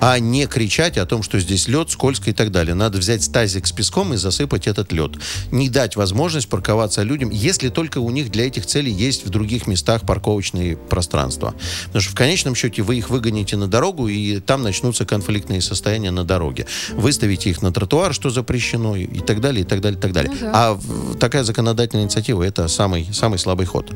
а 0.02 0.18
не 0.18 0.48
кричать 0.48 0.98
о 0.98 1.06
том, 1.06 1.22
что 1.22 1.40
здесь 1.40 1.68
лед, 1.68 1.92
скользко 1.92 2.32
и 2.32 2.34
так 2.34 2.52
далее. 2.52 2.74
Надо 2.74 2.98
взять 2.98 3.32
тазик 3.32 3.68
с 3.68 3.72
песком 3.72 4.14
и 4.16 4.18
засыпать 4.18 4.66
этот 4.68 4.92
лед. 4.92 5.12
Не 5.52 5.70
дать 5.70 5.96
возможность 5.96 6.50
парковаться 6.50 7.04
людям, 7.04 7.30
если 7.30 7.70
только 7.70 8.00
у 8.00 8.10
них 8.10 8.32
для 8.32 8.48
этих 8.48 8.66
целей 8.66 8.92
есть 8.92 9.26
в 9.26 9.30
других 9.30 9.68
местах 9.68 10.02
парковочные 10.02 10.76
пространства. 10.76 11.54
Потому 11.86 12.02
что 12.02 12.12
в 12.12 12.16
конечном 12.16 12.56
счете 12.56 12.82
вы 12.82 12.98
их 12.98 13.12
выгоните 13.12 13.58
на 13.58 13.68
дорогу, 13.68 14.08
и 14.08 14.40
там 14.40 14.64
начнутся 14.64 15.06
конфликтные 15.06 15.62
состояния 15.62 16.10
на 16.10 16.24
дороге. 16.24 16.66
Выставите 16.90 17.52
их 17.52 17.62
на 17.62 17.72
тротуар, 17.72 18.12
что 18.14 18.32
запрещено, 18.32 18.96
и 18.96 19.20
так 19.20 19.40
далее, 19.40 19.62
и 19.62 19.68
так 19.68 19.82
далее, 19.82 20.00
и 20.00 20.02
так 20.02 20.14
далее. 20.14 20.32
Ну 20.34 20.40
да. 20.40 20.52
А 20.54 20.80
такая 21.20 21.44
законодательная 21.44 22.06
инициатива– 22.06 22.42
это 22.44 22.68
самый, 22.68 23.08
самый 23.14 23.38
слабый 23.38 23.68
ход. 23.68 23.92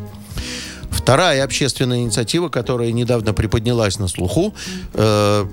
Вторая 0.95 1.43
общественная 1.43 1.99
инициатива, 1.99 2.49
которая 2.49 2.91
недавно 2.91 3.33
приподнялась 3.33 3.99
на 3.99 4.07
слуху, 4.07 4.55
э, 4.93 5.45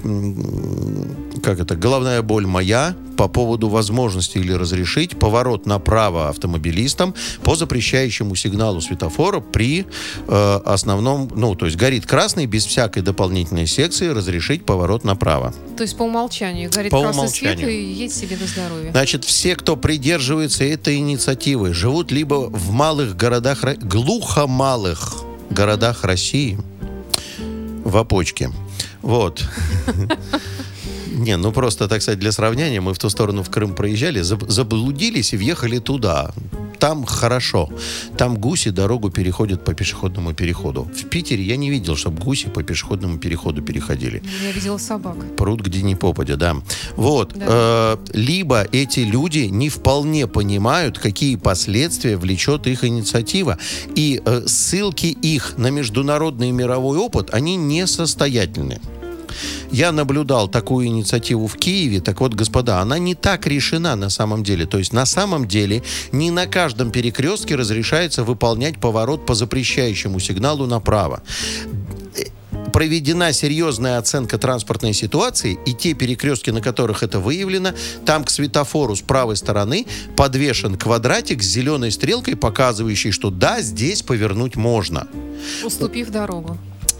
как 1.42 1.60
это, 1.60 1.76
головная 1.76 2.22
боль 2.22 2.46
моя 2.46 2.94
по 3.16 3.28
поводу 3.28 3.68
возможности 3.68 4.38
или 4.38 4.52
разрешить 4.52 5.18
поворот 5.18 5.66
направо 5.66 6.28
автомобилистам 6.28 7.14
по 7.42 7.54
запрещающему 7.56 8.34
сигналу 8.34 8.80
светофора 8.80 9.40
при 9.40 9.84
э, 10.28 10.60
основном, 10.64 11.30
ну, 11.34 11.54
то 11.54 11.66
есть 11.66 11.76
горит 11.76 12.06
красный, 12.06 12.46
без 12.46 12.64
всякой 12.64 13.02
дополнительной 13.02 13.66
секции 13.66 14.08
разрешить 14.08 14.64
поворот 14.64 15.04
направо. 15.04 15.52
То 15.76 15.82
есть 15.82 15.96
по 15.96 16.04
умолчанию 16.04 16.70
горит 16.70 16.90
По 16.92 17.00
красный 17.00 17.20
умолчанию. 17.20 17.58
свет 17.58 17.68
и 17.68 17.92
едь 17.92 18.14
себе 18.14 18.38
на 18.40 18.46
здоровье. 18.46 18.90
Значит, 18.92 19.24
все, 19.24 19.56
кто 19.56 19.76
придерживается 19.76 20.64
этой 20.64 20.96
инициативы, 20.96 21.74
живут 21.74 22.10
либо 22.12 22.34
в 22.48 22.70
малых 22.70 23.16
городах, 23.16 23.64
Ро- 23.64 23.76
глухомалых 23.76 25.24
городах 25.52 26.04
России, 26.04 26.58
в 27.84 27.96
опочке. 27.96 28.50
Вот. 29.02 29.44
Не, 31.14 31.36
ну 31.36 31.52
просто, 31.52 31.88
так 31.88 32.02
сказать, 32.02 32.18
для 32.20 32.32
сравнения, 32.32 32.80
мы 32.80 32.92
в 32.94 32.98
ту 32.98 33.10
сторону 33.10 33.42
в 33.42 33.50
Крым 33.50 33.74
проезжали, 33.74 34.20
заб- 34.22 34.48
заблудились 34.50 35.32
и 35.32 35.36
въехали 35.36 35.78
туда. 35.78 36.32
Там 36.78 37.04
хорошо. 37.04 37.68
Там 38.18 38.36
гуси 38.38 38.70
дорогу 38.70 39.10
переходят 39.10 39.64
по 39.64 39.72
пешеходному 39.72 40.34
переходу. 40.34 40.82
В 40.92 41.04
Питере 41.08 41.44
я 41.44 41.56
не 41.56 41.70
видел, 41.70 41.94
чтобы 41.96 42.20
гуси 42.20 42.48
по 42.48 42.62
пешеходному 42.64 43.18
переходу 43.18 43.62
переходили 43.62 44.20
Я 44.44 44.50
видела 44.52 44.78
собак. 44.78 45.16
пруд 45.36 45.60
где 45.60 45.82
ни 45.82 45.94
попадя, 45.94 46.36
да. 46.36 46.56
Вот. 46.96 47.34
Да. 47.36 47.46
Э, 47.48 47.96
либо 48.14 48.62
эти 48.72 49.00
люди 49.00 49.48
не 49.50 49.68
вполне 49.68 50.26
понимают, 50.26 50.98
какие 50.98 51.36
последствия 51.36 52.16
влечет 52.16 52.66
их 52.66 52.84
инициатива. 52.84 53.58
И 53.94 54.20
э, 54.24 54.42
ссылки 54.46 55.06
их 55.06 55.54
на 55.58 55.68
международный 55.70 56.50
мировой 56.50 56.98
опыт, 56.98 57.32
они 57.32 57.54
несостоятельны. 57.56 58.80
Я 59.70 59.92
наблюдал 59.92 60.48
такую 60.48 60.86
инициативу 60.86 61.46
в 61.46 61.56
Киеве. 61.56 62.00
Так 62.00 62.20
вот, 62.20 62.34
господа, 62.34 62.80
она 62.80 62.98
не 62.98 63.14
так 63.14 63.46
решена 63.46 63.96
на 63.96 64.10
самом 64.10 64.42
деле. 64.42 64.66
То 64.66 64.78
есть 64.78 64.92
на 64.92 65.06
самом 65.06 65.46
деле 65.46 65.82
не 66.12 66.30
на 66.30 66.46
каждом 66.46 66.90
перекрестке 66.90 67.54
разрешается 67.54 68.24
выполнять 68.24 68.78
поворот 68.78 69.26
по 69.26 69.34
запрещающему 69.34 70.20
сигналу 70.20 70.66
направо 70.66 71.22
проведена 72.72 73.32
серьезная 73.32 73.98
оценка 73.98 74.38
транспортной 74.38 74.94
ситуации, 74.94 75.58
и 75.66 75.74
те 75.74 75.94
перекрестки, 75.94 76.50
на 76.50 76.60
которых 76.60 77.02
это 77.02 77.20
выявлено, 77.20 77.72
там 78.04 78.24
к 78.24 78.30
светофору 78.30 78.96
с 78.96 79.02
правой 79.02 79.36
стороны 79.36 79.86
подвешен 80.16 80.76
квадратик 80.76 81.42
с 81.42 81.46
зеленой 81.46 81.92
стрелкой, 81.92 82.34
показывающий, 82.34 83.12
что 83.12 83.30
да, 83.30 83.60
здесь 83.60 84.02
повернуть 84.02 84.56
можно 84.56 85.06
Уступив 85.64 86.10
дорогу. 86.10 86.56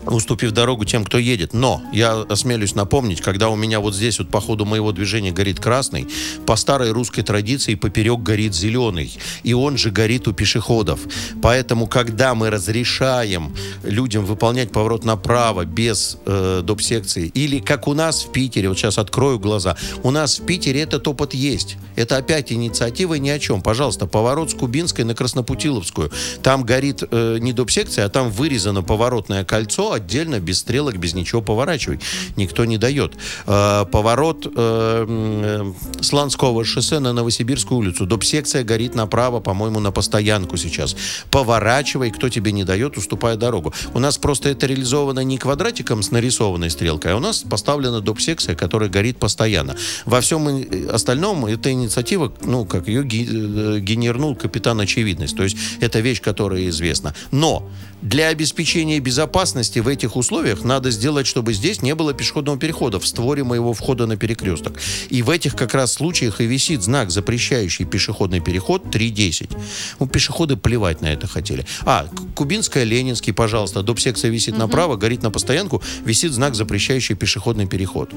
Уступив 0.06 0.52
дорогу 0.52 0.85
тем, 0.85 1.04
кто 1.04 1.18
едет. 1.18 1.52
Но 1.52 1.82
я 1.92 2.23
осмелюсь 2.28 2.75
напомнить, 2.75 3.21
когда 3.21 3.49
у 3.49 3.56
меня 3.56 3.80
вот 3.80 3.94
здесь 3.94 4.18
вот 4.18 4.28
по 4.28 4.40
ходу 4.40 4.64
моего 4.64 4.92
движения 4.92 5.32
горит 5.32 5.61
красный, 5.61 6.09
по 6.47 6.56
старой 6.56 6.90
русской 6.90 7.23
традиции 7.23 7.75
поперек 7.75 8.21
горит 8.21 8.54
зеленый. 8.54 9.12
И 9.42 9.54
он 9.54 9.76
же 9.76 9.90
горит 9.90 10.28
у 10.28 10.32
пешеходов. 10.32 11.00
Поэтому, 11.40 11.87
когда 11.87 12.35
мы 12.35 12.50
разрешаем 12.50 13.54
людям 13.82 14.25
выполнять 14.25 14.73
поворот 14.73 15.04
направо 15.04 15.64
без 15.64 16.18
э, 16.26 16.62
доп. 16.64 16.82
секции, 16.82 17.28
или 17.28 17.61
как 17.61 17.87
у 17.87 17.94
нас 17.94 18.25
в 18.25 18.32
Питере, 18.32 18.68
вот 18.68 18.78
сейчас 18.78 18.99
открою 18.99 19.38
глаза, 19.38 19.76
у 20.02 20.11
нас 20.11 20.40
в 20.40 20.44
Питере 20.44 20.80
этот 20.80 21.06
опыт 21.06 21.35
есть. 21.35 21.76
Это 21.97 22.16
опять 22.16 22.52
инициатива 22.52 23.14
ни 23.14 23.28
о 23.28 23.38
чем. 23.38 23.62
Пожалуйста, 23.62 24.06
поворот 24.06 24.50
с 24.50 24.54
Кубинской 24.54 25.04
на 25.04 25.14
Краснопутиловскую. 25.14 26.11
Там 26.42 26.64
горит 26.64 27.02
э, 27.09 27.38
не 27.40 27.52
доп. 27.52 27.71
секция, 27.71 28.06
а 28.06 28.09
там 28.09 28.30
вырезано 28.30 28.82
поворотное 28.82 29.44
кольцо 29.44 29.91
отдельно, 29.92 30.40
без 30.40 30.58
стрелок, 30.58 30.96
без 30.96 31.14
ничего 31.14 31.42
поворачивай. 31.42 32.00
Никто 32.37 32.64
не 32.64 32.78
дает. 32.78 33.14
Э, 33.46 33.84
поворот 33.90 34.46
э, 34.46 34.52
э, 34.56 35.72
Сланского 36.00 36.64
шоссе 36.64 36.99
на 36.99 37.12
Новосибирскую 37.12 37.78
улицу. 37.78 38.06
Доп. 38.06 38.25
секция 38.25 38.64
горит 38.64 38.94
направо, 38.94 39.40
по-моему, 39.40 39.80
на 39.80 39.90
постоянку 39.90 40.56
сейчас. 40.56 40.96
Поворачивай, 41.30 42.11
кто 42.11 42.28
тебе 42.28 42.52
не 42.52 42.64
дает, 42.64 42.96
уступая 42.96 43.37
дорогу. 43.37 43.75
У 43.94 43.99
нас 43.99 44.18
просто 44.18 44.49
это 44.49 44.66
реализовано 44.66 45.20
не 45.20 45.38
квадратиком 45.38 46.02
с 46.02 46.11
нарисованной 46.11 46.70
стрелкой, 46.70 47.12
а 47.12 47.16
у 47.16 47.20
нас 47.20 47.44
поставлена 47.49 48.00
доп. 48.00 48.20
секция, 48.20 48.54
которая 48.54 48.88
горит 48.88 49.18
постоянно. 49.18 49.76
Во 50.04 50.20
всем 50.20 50.49
и- 50.49 50.87
остальном 50.87 51.46
эта 51.46 51.70
инициатива, 51.70 52.32
ну, 52.42 52.64
как 52.64 52.88
ее 52.88 53.02
э, 53.02 53.80
генернул 53.80 54.37
капитан 54.37 54.80
Очевидность. 54.80 55.37
То 55.37 55.42
есть 55.42 55.56
это 55.80 56.00
вещь, 56.00 56.20
которая 56.20 56.68
известна. 56.68 57.14
Но 57.30 57.68
для 58.02 58.28
обеспечения 58.28 58.99
безопасности 58.99 59.78
в 59.82 59.88
этих 59.88 60.16
условиях 60.16 60.64
надо 60.64 60.90
сделать, 60.90 61.26
чтобы 61.26 61.52
здесь 61.52 61.82
не 61.82 61.94
было 61.94 62.14
пешеходного 62.14 62.58
перехода 62.58 62.98
в 62.98 63.06
створе 63.06 63.44
моего 63.44 63.72
входа 63.72 64.06
на 64.06 64.16
перекресток. 64.16 64.78
И 65.10 65.22
в 65.22 65.30
этих 65.30 65.54
как 65.54 65.74
раз 65.74 65.92
случаях 65.92 66.40
и 66.40 66.46
висит 66.46 66.82
знак, 66.82 67.10
запрещающий 67.10 67.84
пешеходный 67.84 68.40
переход 68.40 68.84
3.10. 68.86 69.56
Ну, 70.00 70.06
пешеходы 70.06 70.56
плевать 70.56 71.02
на 71.02 71.12
это 71.12 71.26
хотели. 71.26 71.66
А, 71.82 72.08
Кубинская, 72.34 72.84
Ленинский, 72.84 73.32
пожалуйста, 73.32 73.82
доп. 73.82 74.00
секция 74.00 74.30
висит 74.30 74.56
направо, 74.56 74.96
горит 74.96 75.22
на 75.22 75.30
постоянку, 75.30 75.82
висит 76.04 76.32
знак, 76.32 76.54
запрещающий 76.54 77.14
пешеходный 77.14 77.66
переход 77.66 78.10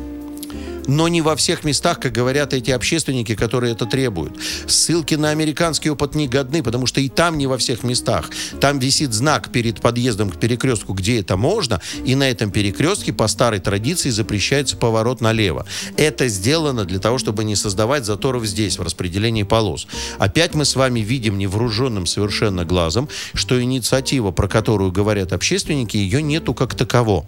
но 0.87 1.07
не 1.07 1.21
во 1.21 1.35
всех 1.35 1.63
местах, 1.63 1.99
как 1.99 2.11
говорят 2.11 2.53
эти 2.53 2.71
общественники, 2.71 3.35
которые 3.35 3.73
это 3.73 3.85
требуют. 3.85 4.37
Ссылки 4.67 5.15
на 5.15 5.29
американский 5.29 5.89
опыт 5.89 6.15
не 6.15 6.27
годны, 6.27 6.63
потому 6.63 6.87
что 6.87 7.01
и 7.01 7.09
там 7.09 7.37
не 7.37 7.47
во 7.47 7.57
всех 7.57 7.83
местах. 7.83 8.29
Там 8.59 8.79
висит 8.79 9.13
знак 9.13 9.51
перед 9.51 9.81
подъездом 9.81 10.29
к 10.29 10.39
перекрестку, 10.39 10.93
где 10.93 11.19
это 11.19 11.37
можно, 11.37 11.81
и 12.03 12.15
на 12.15 12.29
этом 12.29 12.51
перекрестке 12.51 13.13
по 13.13 13.27
старой 13.27 13.59
традиции 13.59 14.09
запрещается 14.09 14.77
поворот 14.77 15.21
налево. 15.21 15.65
Это 15.97 16.27
сделано 16.27 16.85
для 16.85 16.99
того, 16.99 17.17
чтобы 17.17 17.43
не 17.43 17.55
создавать 17.55 18.05
заторов 18.05 18.45
здесь, 18.45 18.77
в 18.77 18.81
распределении 18.81 19.43
полос. 19.43 19.87
Опять 20.19 20.53
мы 20.55 20.65
с 20.65 20.75
вами 20.75 20.99
видим 20.99 21.37
невооруженным 21.37 22.05
совершенно 22.05 22.65
глазом, 22.65 23.09
что 23.33 23.61
инициатива, 23.61 24.31
про 24.31 24.47
которую 24.47 24.91
говорят 24.91 25.33
общественники, 25.33 25.97
ее 25.97 26.21
нету 26.21 26.53
как 26.53 26.75
таково. 26.75 27.25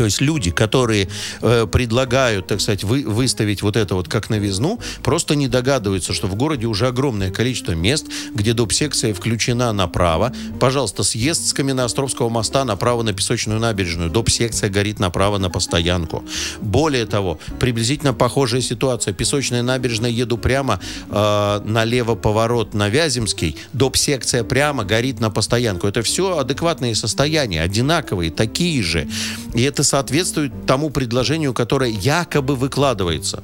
То 0.00 0.06
есть 0.06 0.22
люди, 0.22 0.50
которые 0.50 1.10
э, 1.42 1.66
предлагают, 1.70 2.46
так 2.46 2.62
сказать, 2.62 2.84
вы, 2.84 3.02
выставить 3.02 3.60
вот 3.60 3.76
это 3.76 3.94
вот 3.96 4.08
как 4.08 4.30
новизну, 4.30 4.80
просто 5.02 5.34
не 5.34 5.46
догадываются, 5.46 6.14
что 6.14 6.26
в 6.26 6.36
городе 6.36 6.64
уже 6.64 6.86
огромное 6.86 7.30
количество 7.30 7.72
мест, 7.72 8.06
где 8.34 8.54
доп-секция 8.54 9.12
включена 9.12 9.74
направо. 9.74 10.32
Пожалуйста, 10.58 11.02
съезд 11.02 11.48
с 11.48 11.52
Каменноостровского 11.52 12.30
моста 12.30 12.64
направо 12.64 13.02
на 13.02 13.12
Песочную 13.12 13.60
набережную. 13.60 14.08
Доп-секция 14.08 14.70
горит 14.70 15.00
направо 15.00 15.36
на 15.36 15.50
постоянку. 15.50 16.24
Более 16.62 17.04
того, 17.04 17.38
приблизительно 17.58 18.14
похожая 18.14 18.62
ситуация. 18.62 19.12
Песочная 19.12 19.62
набережная, 19.62 20.08
еду 20.08 20.38
прямо, 20.38 20.80
э, 21.10 21.60
налево 21.66 22.14
поворот 22.14 22.72
на 22.72 22.88
Вяземский. 22.88 23.58
Доп-секция 23.74 24.44
прямо 24.44 24.82
горит 24.84 25.20
на 25.20 25.28
постоянку. 25.28 25.86
Это 25.86 26.00
все 26.00 26.38
адекватные 26.38 26.94
состояния, 26.94 27.60
одинаковые, 27.60 28.30
такие 28.30 28.82
же. 28.82 29.06
И 29.52 29.60
это 29.60 29.89
соответствует 29.90 30.52
тому 30.66 30.90
предложению, 30.90 31.52
которое 31.52 31.90
якобы 31.90 32.54
выкладывается. 32.54 33.42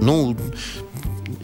Ну, 0.00 0.34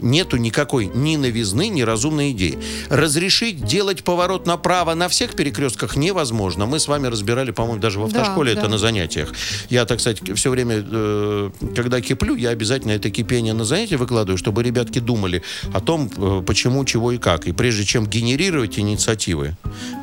нету 0.03 0.37
никакой 0.37 0.91
ни 0.93 1.15
новизны, 1.15 1.69
ни 1.69 1.81
разумной 1.81 2.31
идеи. 2.31 2.59
Разрешить 2.89 3.65
делать 3.65 4.03
поворот 4.03 4.45
направо 4.45 4.93
на 4.93 5.07
всех 5.07 5.35
перекрестках 5.35 5.95
невозможно. 5.95 6.65
Мы 6.65 6.79
с 6.79 6.87
вами 6.87 7.07
разбирали, 7.07 7.51
по-моему, 7.51 7.79
даже 7.79 7.99
в 7.99 8.03
автошколе 8.03 8.53
Да, 8.53 8.59
это 8.59 8.67
да. 8.67 8.73
на 8.73 8.77
занятиях. 8.77 9.31
Я, 9.69 9.85
так 9.85 9.99
сказать, 9.99 10.21
все 10.35 10.49
время, 10.49 10.83
э, 10.85 11.49
когда 11.75 12.01
киплю, 12.01 12.35
я 12.35 12.49
обязательно 12.49 12.91
это 12.91 13.09
кипение 13.09 13.53
на 13.53 13.65
занятия 13.65 13.97
выкладываю, 13.97 14.37
чтобы 14.37 14.63
ребятки 14.63 14.99
думали 14.99 15.41
о 15.73 15.79
том, 15.79 16.09
э, 16.15 16.43
почему, 16.45 16.85
чего 16.85 17.11
и 17.11 17.17
как. 17.17 17.47
И 17.47 17.51
прежде 17.51 17.85
чем 17.85 18.05
генерировать 18.05 18.77
инициативы 18.77 19.55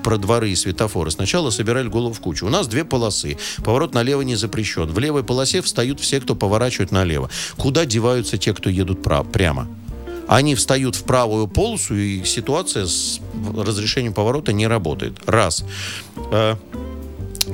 про 0.03 0.17
дворы 0.17 0.51
и 0.51 0.57
светофоры, 0.57 1.11
сначала 1.11 1.51
собирали 1.51 1.89
голову 1.89 2.15
в 2.15 2.21
кучу. 2.21 2.47
У 2.47 2.51
нас 2.51 2.67
две 2.67 2.85
полосы. 2.85 3.37
Поворот 3.65 3.95
налево 3.95 4.23
не 4.23 4.37
запрещен. 4.37 4.87
В 4.87 4.99
левой 4.99 5.25
полосе 5.25 5.61
встают 5.61 6.01
все, 6.01 6.21
кто 6.21 6.35
поворачивает 6.35 6.91
налево. 6.91 7.31
Куда 7.57 7.85
деваются 7.85 8.39
те, 8.39 8.55
кто 8.55 8.71
едут 8.71 9.03
прямо? 9.33 9.69
Они 10.31 10.55
встают 10.55 10.95
в 10.95 11.03
правую 11.03 11.49
полосу, 11.49 11.97
и 11.97 12.23
ситуация 12.25 12.87
с 12.87 13.21
разрешением 13.53 14.15
поворота 14.15 14.53
не 14.53 14.69
работает. 14.69 15.19
Раз. 15.27 15.65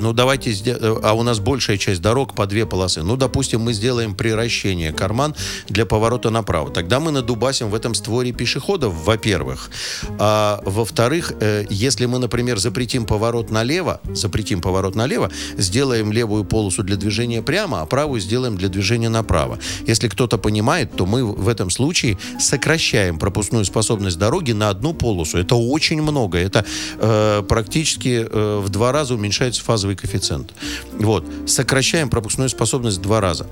Ну, 0.01 0.13
давайте, 0.13 0.53
э, 0.53 0.97
а 1.03 1.13
у 1.15 1.23
нас 1.23 1.39
большая 1.39 1.79
часть 1.79 2.01
дорог 2.01 2.35
по 2.35 2.47
две 2.47 2.67
полосы. 2.67 3.03
Ну, 3.03 3.17
допустим, 3.17 3.61
мы 3.61 3.73
сделаем 3.73 4.15
приращение 4.15 4.93
карман 4.93 5.35
для 5.69 5.87
поворота 5.87 6.31
направо. 6.31 6.71
Тогда 6.71 7.01
мы 7.01 7.11
надубасим 7.11 7.71
в 7.71 7.75
этом 7.75 7.95
створе 7.95 8.33
пешеходов, 8.33 8.95
во-первых. 9.05 9.71
А 10.19 10.61
во-вторых, 10.65 11.33
э, 11.41 11.65
если 11.71 12.07
мы, 12.07 12.19
например, 12.19 12.59
запретим 12.59 13.07
поворот 13.07 13.51
налево, 13.51 14.01
запретим 14.13 14.61
поворот 14.61 14.95
налево, 14.95 15.31
сделаем 15.57 16.13
левую 16.13 16.45
полосу 16.45 16.83
для 16.83 16.97
движения 16.97 17.43
прямо, 17.43 17.83
а 17.83 17.87
правую 17.87 18.21
сделаем 18.21 18.57
для 18.57 18.69
движения 18.69 19.09
направо. 19.09 19.59
Если 19.87 20.09
кто-то 20.09 20.39
понимает, 20.39 20.95
то 20.97 21.07
мы 21.07 21.25
в 21.25 21.49
этом 21.49 21.71
случае 21.71 22.19
сокращаем 22.39 23.19
пропускную 23.19 23.65
способность 23.65 24.19
дороги 24.19 24.53
на 24.53 24.71
одну 24.71 24.95
полосу. 24.95 25.39
Это 25.39 25.55
очень 25.55 26.03
много. 26.03 26.39
Это 26.39 26.65
э, 26.99 27.43
практически 27.49 28.27
э, 28.29 28.61
в 28.63 28.69
два 28.69 28.93
раза 28.93 29.15
уменьшается 29.15 29.63
фазовый 29.87 29.97
коэффициент. 29.97 30.53
Вот. 30.99 31.25
Сокращаем 31.47 32.11
пропускную 32.11 32.49
способность 32.49 33.01
два 33.01 33.21
раза. 33.21 33.47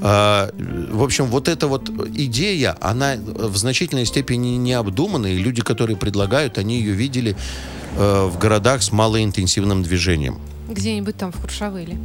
А, 0.00 0.50
в 0.92 1.02
общем, 1.02 1.26
вот 1.26 1.48
эта 1.48 1.66
вот 1.66 1.90
идея, 2.14 2.76
она 2.80 3.16
в 3.16 3.56
значительной 3.56 4.06
степени 4.06 4.56
необдуманная, 4.56 5.32
и 5.32 5.38
люди, 5.38 5.62
которые 5.62 5.96
предлагают, 5.96 6.58
они 6.58 6.78
ее 6.80 6.92
видели 6.92 7.36
э, 7.96 8.28
в 8.30 8.38
городах 8.38 8.82
с 8.82 8.92
малоинтенсивным 8.92 9.82
движением. 9.82 10.38
Где-нибудь 10.68 11.16
там 11.16 11.32
в 11.32 11.40
Куршавеле. 11.40 11.96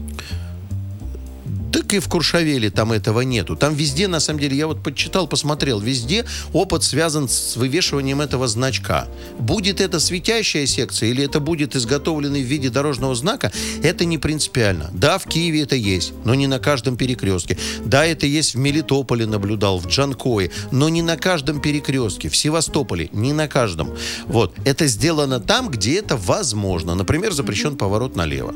Так 1.74 1.92
и 1.92 1.98
в 1.98 2.08
Куршавеле 2.08 2.70
там 2.70 2.92
этого 2.92 3.22
нету. 3.22 3.56
Там 3.56 3.74
везде, 3.74 4.08
на 4.08 4.20
самом 4.20 4.40
деле, 4.40 4.56
я 4.56 4.68
вот 4.68 4.84
подчитал, 4.84 5.28
посмотрел, 5.28 5.80
везде 5.80 6.24
опыт 6.54 6.84
связан 6.84 7.28
с 7.28 7.56
вывешиванием 7.56 8.22
этого 8.22 8.48
значка. 8.48 9.08
Будет 9.40 9.82
это 9.82 10.00
светящая 10.00 10.68
секция 10.68 11.10
или 11.10 11.26
это 11.26 11.40
будет 11.40 11.76
изготовленный 11.76 12.44
в 12.44 12.46
виде 12.46 12.70
дорожного 12.70 13.16
знака, 13.16 13.52
это 13.82 14.06
не 14.06 14.20
принципиально. 14.20 14.92
Да, 14.94 15.18
в 15.18 15.26
Киеве 15.26 15.64
это 15.64 15.76
есть, 15.76 16.14
но 16.26 16.36
не 16.36 16.46
на 16.46 16.60
каждом 16.60 16.96
перекрестке. 16.96 17.58
Да, 17.84 18.06
это 18.06 18.28
есть 18.28 18.54
в 18.54 18.60
Мелитополе, 18.60 19.26
наблюдал, 19.26 19.80
в 19.80 19.88
Джанкое, 19.88 20.52
но 20.72 20.90
не 20.90 21.02
на 21.02 21.18
каждом 21.18 21.60
перекрестке. 21.60 22.30
В 22.30 22.38
Севастополе, 22.38 23.10
не 23.14 23.34
на 23.34 23.48
каждом. 23.48 23.90
Вот. 24.28 24.54
Это 24.64 24.86
сделано 24.86 25.40
там, 25.40 25.70
где 25.70 25.98
это 25.98 26.18
возможно. 26.18 26.94
Например, 26.94 27.34
запрещен 27.34 27.78
поворот 27.78 28.16
налево. 28.16 28.54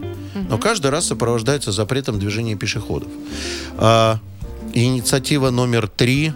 Но 0.49 0.57
каждый 0.57 0.91
раз 0.91 1.07
сопровождается 1.07 1.71
запретом 1.71 2.19
движения 2.19 2.55
пешеходов. 2.55 3.09
А, 3.77 4.19
инициатива 4.73 5.49
номер 5.49 5.87
три. 5.87 6.33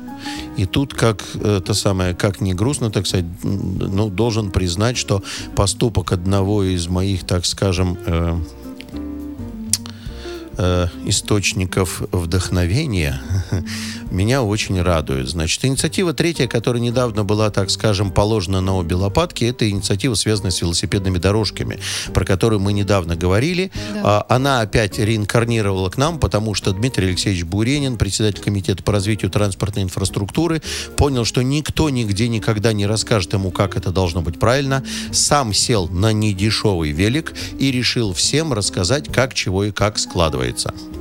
И 0.58 0.66
тут, 0.66 0.94
как 0.94 1.24
это 1.36 1.74
самое, 1.74 2.14
как 2.14 2.42
не 2.42 2.54
грустно, 2.54 2.92
так 2.92 3.08
сказать, 3.08 3.26
ну, 3.44 4.10
должен 4.10 4.52
признать, 4.52 4.98
что 4.98 5.24
поступок 5.56 6.12
одного 6.12 6.64
из 6.64 6.88
моих, 6.88 7.26
так 7.26 7.46
скажем, 7.46 7.98
э, 8.06 8.38
э, 10.58 10.88
источников 11.06 12.02
вдохновения 12.12 13.22
меня 14.12 14.44
очень 14.44 14.82
радует. 14.82 15.30
Значит, 15.30 15.66
инициатива 15.66 16.14
третья, 16.14 16.48
которая 16.48 16.82
недавно 16.82 17.24
была, 17.24 17.50
так 17.50 17.70
скажем, 17.70 18.12
положена 18.12 18.62
на 18.62 18.76
обе 18.76 18.96
лопатки, 18.96 19.46
это 19.46 19.70
инициатива, 19.70 20.16
связанная 20.16 20.52
с 20.52 20.62
велосипедными 20.62 21.18
дорожками, 21.18 21.80
про 22.14 22.26
которую 22.26 22.60
мы 22.60 22.74
недавно 22.74 23.16
говорили. 23.16 23.72
Да. 23.94 24.02
А, 24.04 24.26
она 24.30 24.62
опять 24.62 25.00
реинкарнировала 25.00 25.90
к 25.90 25.98
нам, 25.98 26.20
потому 26.20 26.54
что 26.54 26.72
Дмитрий 26.72 27.08
Алексеевич 27.08 27.44
Буренин, 27.44 27.98
председатель 27.98 28.42
комитета 28.42 28.84
по 28.84 28.92
развитию 28.92 29.32
транспортной 29.32 29.84
инфраструктуры, 29.84 30.62
понял, 30.98 31.26
что 31.26 31.42
никто 31.42 31.90
нигде 31.90 32.28
никогда 32.28 32.74
не 32.74 32.86
расскажет 32.86 33.34
ему, 33.34 33.52
как 33.52 33.78
это 33.78 33.92
должно 33.92 34.22
быть 34.22 34.40
правильно. 34.40 34.84
Сам 35.12 35.54
сел 35.54 35.88
на 35.88 36.14
недешевый 36.14 36.92
велик 36.92 37.34
и 37.60 37.72
решил 37.72 38.14
всем 38.14 38.54
рассказать, 38.54 39.12
как, 39.12 39.34
чего 39.34 39.66
и 39.66 39.72
как 39.72 39.98
складывается. 40.42 41.01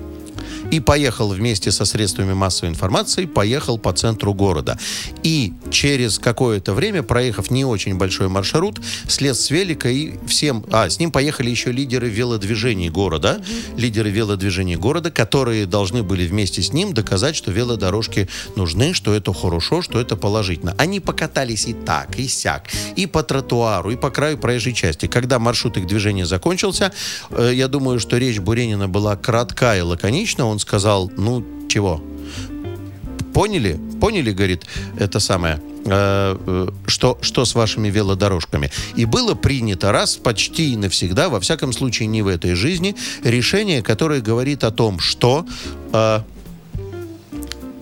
И 0.70 0.80
поехал 0.80 1.30
вместе 1.30 1.72
со 1.72 1.84
средствами 1.84 2.32
массовой 2.32 2.70
информации, 2.70 3.26
поехал 3.26 3.78
по 3.78 3.92
центру 3.92 4.34
города. 4.34 4.78
И 5.22 5.52
через 5.70 6.18
какое-то 6.18 6.74
время, 6.74 7.02
проехав 7.02 7.50
не 7.50 7.64
очень 7.64 7.96
большой 7.96 8.28
маршрут, 8.28 8.80
слез 9.08 9.40
с 9.40 9.50
велика 9.50 9.88
и 9.88 10.14
всем... 10.26 10.64
А, 10.70 10.88
с 10.88 10.98
ним 10.98 11.10
поехали 11.10 11.50
еще 11.50 11.72
лидеры 11.72 12.08
велодвижений 12.08 12.88
города. 12.88 13.42
Лидеры 13.76 14.10
велодвижений 14.10 14.76
города, 14.76 15.10
которые 15.10 15.66
должны 15.66 16.02
были 16.02 16.26
вместе 16.26 16.62
с 16.62 16.72
ним 16.72 16.94
доказать, 16.94 17.34
что 17.34 17.50
велодорожки 17.50 18.28
нужны, 18.54 18.94
что 18.94 19.12
это 19.12 19.32
хорошо, 19.32 19.82
что 19.82 20.00
это 20.00 20.16
положительно. 20.16 20.74
Они 20.78 21.00
покатались 21.00 21.66
и 21.66 21.72
так, 21.72 22.16
и 22.18 22.28
сяк, 22.28 22.68
и 22.96 23.06
по 23.06 23.22
тротуару, 23.22 23.90
и 23.90 23.96
по 23.96 24.10
краю 24.10 24.38
проезжей 24.38 24.72
части. 24.72 25.06
Когда 25.06 25.38
маршрут 25.38 25.76
их 25.76 25.86
движения 25.86 26.26
закончился, 26.26 26.92
э, 27.30 27.50
я 27.54 27.66
думаю, 27.66 27.98
что 27.98 28.16
речь 28.18 28.38
Буренина 28.38 28.88
была 28.88 29.16
кратка 29.16 29.76
и 29.76 29.80
лаконична. 29.80 30.46
Он 30.46 30.59
сказал, 30.60 31.10
ну, 31.16 31.44
чего? 31.68 32.00
Поняли? 33.34 33.78
Поняли, 34.00 34.32
говорит, 34.32 34.66
это 34.98 35.20
самое, 35.20 35.60
э, 35.84 36.36
э, 36.46 36.68
что, 36.86 37.18
что 37.20 37.44
с 37.44 37.54
вашими 37.54 37.88
велодорожками. 37.88 38.70
И 38.96 39.04
было 39.04 39.34
принято 39.34 39.92
раз, 39.92 40.16
почти 40.16 40.72
и 40.72 40.76
навсегда, 40.76 41.28
во 41.28 41.40
всяком 41.40 41.72
случае 41.72 42.08
не 42.08 42.22
в 42.22 42.28
этой 42.28 42.54
жизни, 42.54 42.96
решение, 43.24 43.82
которое 43.82 44.20
говорит 44.20 44.64
о 44.64 44.70
том, 44.70 44.98
что 44.98 45.46
э, 45.92 46.20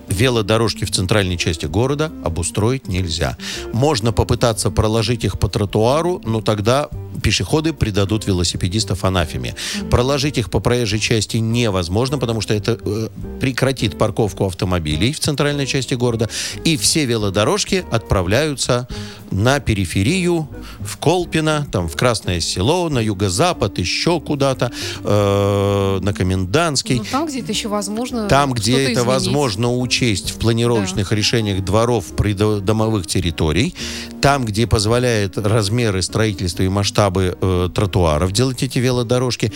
велодорожки 0.08 0.84
в 0.84 0.90
центральной 0.90 1.36
части 1.36 1.66
города 1.66 2.10
обустроить 2.24 2.88
нельзя. 2.88 3.36
Можно 3.72 4.12
попытаться 4.12 4.70
проложить 4.70 5.24
их 5.24 5.38
по 5.38 5.48
тротуару, 5.48 6.20
но 6.24 6.40
тогда 6.40 6.88
пешеходы 7.22 7.72
придадут 7.72 8.26
велосипедистов 8.26 9.04
анафеме. 9.04 9.54
Проложить 9.90 10.38
их 10.38 10.50
по 10.50 10.60
проезжей 10.60 10.98
части 10.98 11.36
невозможно, 11.38 12.18
потому 12.18 12.40
что 12.40 12.54
это 12.54 12.78
э, 12.84 13.08
прекратит 13.40 13.98
парковку 13.98 14.46
автомобилей 14.46 15.12
в 15.12 15.20
центральной 15.20 15.66
части 15.66 15.94
города, 15.94 16.28
и 16.64 16.76
все 16.76 17.04
велодорожки 17.04 17.84
отправляются 17.90 18.88
на 19.30 19.60
периферию, 19.60 20.48
в 20.80 20.96
Колпино, 20.96 21.66
там 21.70 21.88
в 21.88 21.96
Красное 21.96 22.40
Село, 22.40 22.88
на 22.88 22.98
юго-запад, 22.98 23.78
еще 23.78 24.20
куда-то, 24.20 24.72
э, 25.04 25.98
на 26.00 26.12
Комендантский. 26.12 26.96
Ну, 26.96 27.04
там, 27.10 27.26
где 27.26 27.40
это 27.40 27.52
еще 27.52 27.68
возможно. 27.68 28.28
Там, 28.28 28.52
где 28.52 28.72
это 28.72 28.92
изменить. 28.92 29.06
возможно 29.06 29.74
учесть 29.74 30.30
в 30.30 30.38
планировочных 30.38 31.12
решениях 31.12 31.64
дворов 31.64 32.06
придомовых 32.16 33.06
территорий, 33.06 33.74
там, 34.20 34.44
где 34.44 34.66
позволяет 34.66 35.36
размеры 35.38 36.02
строительства 36.02 36.62
и 36.62 36.68
масштабы 37.08 37.36
э, 37.40 37.68
тротуаров 37.74 38.32
делать 38.32 38.62
эти 38.62 38.78
велодорожки. 38.78 39.52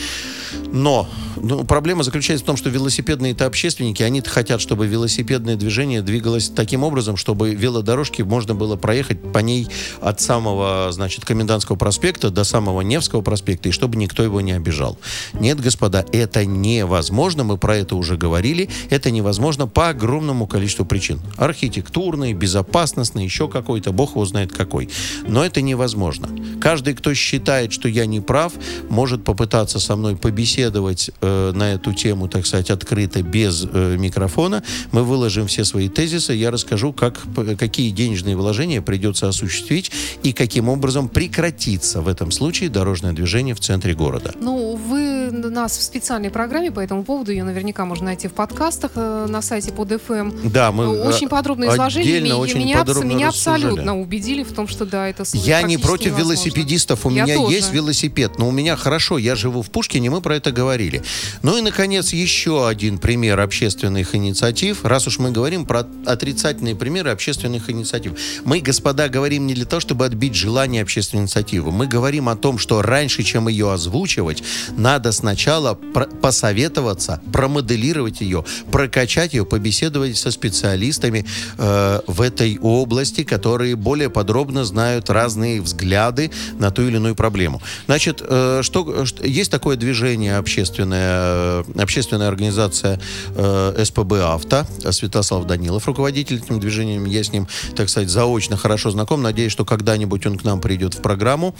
Но 0.72 1.08
ну, 1.36 1.64
проблема 1.64 2.02
заключается 2.02 2.44
в 2.44 2.46
том, 2.46 2.56
что 2.56 2.70
велосипедные 2.70 3.32
это 3.32 3.46
общественники, 3.46 4.02
они 4.02 4.20
хотят, 4.20 4.60
чтобы 4.60 4.86
велосипедное 4.86 5.56
движение 5.56 6.02
двигалось 6.02 6.48
таким 6.48 6.82
образом, 6.82 7.16
чтобы 7.16 7.54
велодорожки 7.54 8.22
можно 8.22 8.54
было 8.54 8.76
проехать 8.76 9.20
по 9.32 9.38
ней 9.38 9.66
от 10.00 10.20
самого, 10.20 10.88
значит, 10.92 11.24
Комендантского 11.24 11.76
проспекта 11.76 12.30
до 12.30 12.44
самого 12.44 12.80
Невского 12.82 13.22
проспекта, 13.22 13.68
и 13.68 13.72
чтобы 13.72 13.96
никто 13.96 14.22
его 14.22 14.40
не 14.40 14.52
обижал. 14.52 14.98
Нет, 15.32 15.60
господа, 15.60 16.04
это 16.12 16.44
невозможно, 16.44 17.44
мы 17.44 17.58
про 17.58 17.76
это 17.76 17.96
уже 17.96 18.16
говорили, 18.16 18.68
это 18.90 19.10
невозможно 19.10 19.66
по 19.66 19.88
огромному 19.88 20.46
количеству 20.46 20.84
причин. 20.84 21.20
Архитектурные, 21.36 22.34
безопасностные, 22.34 23.24
еще 23.24 23.48
какой-то, 23.48 23.92
бог 23.92 24.10
его 24.10 24.24
знает 24.24 24.52
какой. 24.52 24.88
Но 25.26 25.44
это 25.44 25.60
невозможно. 25.60 26.28
Каждый, 26.60 26.94
кто 26.94 27.14
считает, 27.14 27.41
что 27.72 27.88
я 27.88 28.06
не 28.06 28.20
прав, 28.20 28.52
может 28.88 29.24
попытаться 29.24 29.78
со 29.78 29.96
мной 29.96 30.16
побеседовать 30.16 31.10
э, 31.20 31.52
на 31.54 31.72
эту 31.72 31.92
тему, 31.92 32.28
так 32.28 32.46
сказать, 32.46 32.70
открыто, 32.70 33.22
без 33.22 33.66
э, 33.70 33.96
микрофона. 33.98 34.62
Мы 34.92 35.02
выложим 35.02 35.46
все 35.46 35.64
свои 35.64 35.88
тезисы, 35.88 36.32
я 36.32 36.50
расскажу, 36.50 36.92
как, 36.92 37.20
какие 37.58 37.90
денежные 37.90 38.36
вложения 38.36 38.80
придется 38.80 39.28
осуществить 39.28 39.90
и 40.22 40.32
каким 40.32 40.68
образом 40.68 41.08
прекратится 41.08 42.00
в 42.00 42.08
этом 42.08 42.30
случае 42.30 42.70
дорожное 42.70 43.12
движение 43.12 43.54
в 43.54 43.60
центре 43.60 43.94
города. 43.94 44.32
Ну, 44.40 44.76
вы 44.76 45.30
нас 45.32 45.76
в 45.76 45.82
специальной 45.82 46.30
программе 46.30 46.70
по 46.70 46.80
этому 46.80 47.04
поводу, 47.04 47.32
ее 47.32 47.44
наверняка 47.44 47.84
можно 47.84 48.06
найти 48.06 48.28
в 48.28 48.32
подкастах 48.32 48.92
э, 48.94 49.26
на 49.28 49.42
сайте 49.42 49.72
под 49.72 49.90
FM. 49.92 50.50
Да, 50.50 50.72
мы 50.72 51.02
Очень 51.02 51.28
подробное 51.28 51.72
изложение. 51.72 52.16
отдельно, 52.18 52.34
и 52.34 52.36
очень 52.36 52.58
меня, 52.58 52.78
подробно 52.78 53.04
меня 53.08 53.28
рассуждали. 53.28 53.62
абсолютно 53.64 54.00
убедили 54.00 54.42
в 54.42 54.52
том, 54.52 54.68
что 54.68 54.86
да, 54.86 55.08
это 55.08 55.24
Я 55.32 55.62
не 55.62 55.76
против 55.78 56.06
невозможно. 56.06 56.32
велосипедистов, 56.34 57.06
у 57.06 57.10
Я 57.10 57.24
меня 57.24 57.31
тоже. 57.36 57.56
есть 57.56 57.72
велосипед, 57.72 58.38
но 58.38 58.48
у 58.48 58.52
меня 58.52 58.76
хорошо, 58.76 59.18
я 59.18 59.34
живу 59.34 59.62
в 59.62 59.70
Пушкине, 59.70 60.10
мы 60.10 60.20
про 60.20 60.36
это 60.36 60.52
говорили. 60.52 61.02
Ну 61.42 61.56
и, 61.56 61.60
наконец, 61.60 62.12
еще 62.12 62.66
один 62.66 62.98
пример 62.98 63.40
общественных 63.40 64.14
инициатив. 64.14 64.84
Раз 64.84 65.06
уж 65.06 65.18
мы 65.18 65.30
говорим 65.30 65.64
про 65.64 65.86
отрицательные 66.06 66.74
примеры 66.76 67.10
общественных 67.10 67.70
инициатив. 67.70 68.12
Мы, 68.44 68.60
господа, 68.60 69.08
говорим 69.08 69.46
не 69.46 69.54
для 69.54 69.64
того, 69.64 69.80
чтобы 69.80 70.04
отбить 70.06 70.34
желание 70.34 70.82
общественной 70.82 71.22
инициативы. 71.22 71.70
Мы 71.70 71.86
говорим 71.86 72.28
о 72.28 72.36
том, 72.36 72.58
что 72.58 72.82
раньше, 72.82 73.22
чем 73.22 73.48
ее 73.48 73.72
озвучивать, 73.72 74.42
надо 74.76 75.12
сначала 75.12 75.74
про- 75.74 76.06
посоветоваться, 76.06 77.20
промоделировать 77.32 78.20
ее, 78.20 78.44
прокачать 78.70 79.34
ее, 79.34 79.44
побеседовать 79.44 80.16
со 80.16 80.30
специалистами 80.30 81.24
э, 81.58 82.00
в 82.06 82.20
этой 82.20 82.58
области, 82.58 83.24
которые 83.24 83.76
более 83.76 84.10
подробно 84.10 84.64
знают 84.64 85.10
разные 85.10 85.60
взгляды 85.60 86.30
на 86.58 86.70
ту 86.70 86.82
или 86.82 86.96
иную 86.96 87.11
проблему. 87.14 87.60
Значит, 87.86 88.22
э, 88.26 88.60
что, 88.62 89.06
есть 89.22 89.50
такое 89.50 89.76
движение 89.76 90.36
общественная, 90.36 91.62
э, 91.62 91.80
общественная 91.80 92.28
организация 92.28 93.00
э, 93.34 93.84
СПБ 93.84 94.12
«Авто», 94.24 94.66
Святослав 94.90 95.46
Данилов, 95.46 95.86
руководитель 95.86 96.38
этим 96.38 96.60
движением, 96.60 97.04
я 97.04 97.22
с 97.22 97.32
ним, 97.32 97.46
так 97.76 97.88
сказать, 97.88 98.08
заочно 98.08 98.56
хорошо 98.56 98.90
знаком, 98.90 99.22
надеюсь, 99.22 99.52
что 99.52 99.64
когда-нибудь 99.64 100.26
он 100.26 100.38
к 100.38 100.44
нам 100.44 100.60
придет 100.60 100.94
в 100.94 101.02
программу. 101.02 101.54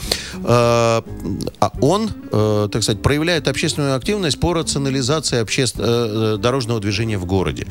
А 0.44 1.02
он, 1.80 2.08
так 2.30 2.82
сказать, 2.82 3.02
проявляет 3.02 3.48
общественную 3.48 3.96
активность 3.96 4.40
по 4.40 4.52
рационализации 4.54 5.42
обще- 5.42 6.38
дорожного 6.38 6.80
движения 6.80 7.18
в 7.18 7.24
городе. 7.24 7.66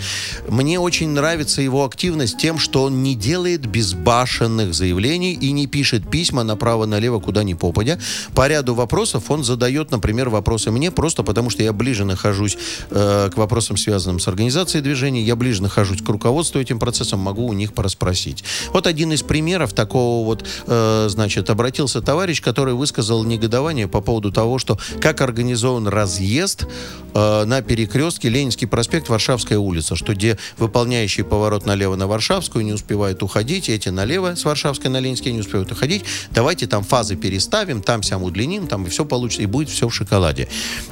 Мне 0.47 0.79
очень 0.79 1.09
нравится 1.09 1.61
его 1.61 1.85
активность 1.85 2.37
тем, 2.37 2.57
что 2.57 2.83
он 2.83 3.03
не 3.03 3.15
делает 3.15 3.65
безбашенных 3.65 4.73
заявлений 4.73 5.33
и 5.33 5.51
не 5.51 5.67
пишет 5.67 6.09
письма 6.09 6.43
направо-налево, 6.43 7.19
куда 7.19 7.43
ни 7.43 7.53
попадя. 7.71 7.97
По 8.35 8.47
ряду 8.47 8.75
вопросов 8.75 9.31
он 9.31 9.43
задает, 9.43 9.91
например, 9.91 10.29
вопросы 10.29 10.71
мне, 10.71 10.91
просто 10.91 11.23
потому 11.23 11.49
что 11.49 11.63
я 11.63 11.73
ближе 11.73 12.05
нахожусь 12.05 12.57
э, 12.89 13.29
к 13.33 13.37
вопросам, 13.37 13.77
связанным 13.77 14.19
с 14.19 14.27
организацией 14.27 14.83
движения, 14.83 15.23
я 15.23 15.35
ближе 15.35 15.63
нахожусь 15.63 16.01
к 16.01 16.09
руководству 16.09 16.59
этим 16.59 16.79
процессом, 16.79 17.19
могу 17.19 17.47
у 17.47 17.53
них 17.53 17.73
пораспросить. 17.73 18.43
Вот 18.73 18.87
один 18.87 19.13
из 19.13 19.23
примеров 19.23 19.73
такого 19.73 20.25
вот, 20.25 20.45
э, 20.67 21.07
значит, 21.09 21.49
обратился 21.49 22.01
товарищ, 22.01 22.41
который 22.41 22.73
высказал 22.73 23.23
негодование 23.23 23.87
по 23.87 24.01
поводу 24.01 24.31
того, 24.31 24.59
что 24.59 24.77
как 24.99 25.21
организован 25.21 25.87
разъезд 25.87 26.65
э, 27.13 27.45
на 27.45 27.61
перекрестке 27.61 28.29
Ленинский 28.29 28.67
проспект, 28.67 29.09
Варшавская 29.09 29.57
улица, 29.57 29.95
что 29.95 30.13
где 30.13 30.37
выполняющие 30.57 31.25
поворот 31.25 31.65
налево 31.65 31.95
на 31.95 32.07
Варшавскую 32.07 32.65
не 32.65 32.73
успевают 32.73 33.23
уходить, 33.23 33.69
эти 33.69 33.89
налево 33.89 34.35
с 34.35 34.43
Варшавской 34.43 34.89
на 34.89 34.99
Ленинский 34.99 35.31
не 35.31 35.39
успевают 35.39 35.71
уходить. 35.71 36.03
Давайте 36.31 36.67
там 36.67 36.83
фазы 36.83 37.15
переставим, 37.15 37.60
там 37.81 38.03
сям 38.03 38.23
удлиним, 38.23 38.67
там 38.67 38.85
и 38.85 38.89
все 38.89 39.05
получится, 39.05 39.41
и 39.41 39.45
будет 39.45 39.69
все 39.69 39.87
в 39.87 39.93
шоколаде. 39.93 40.47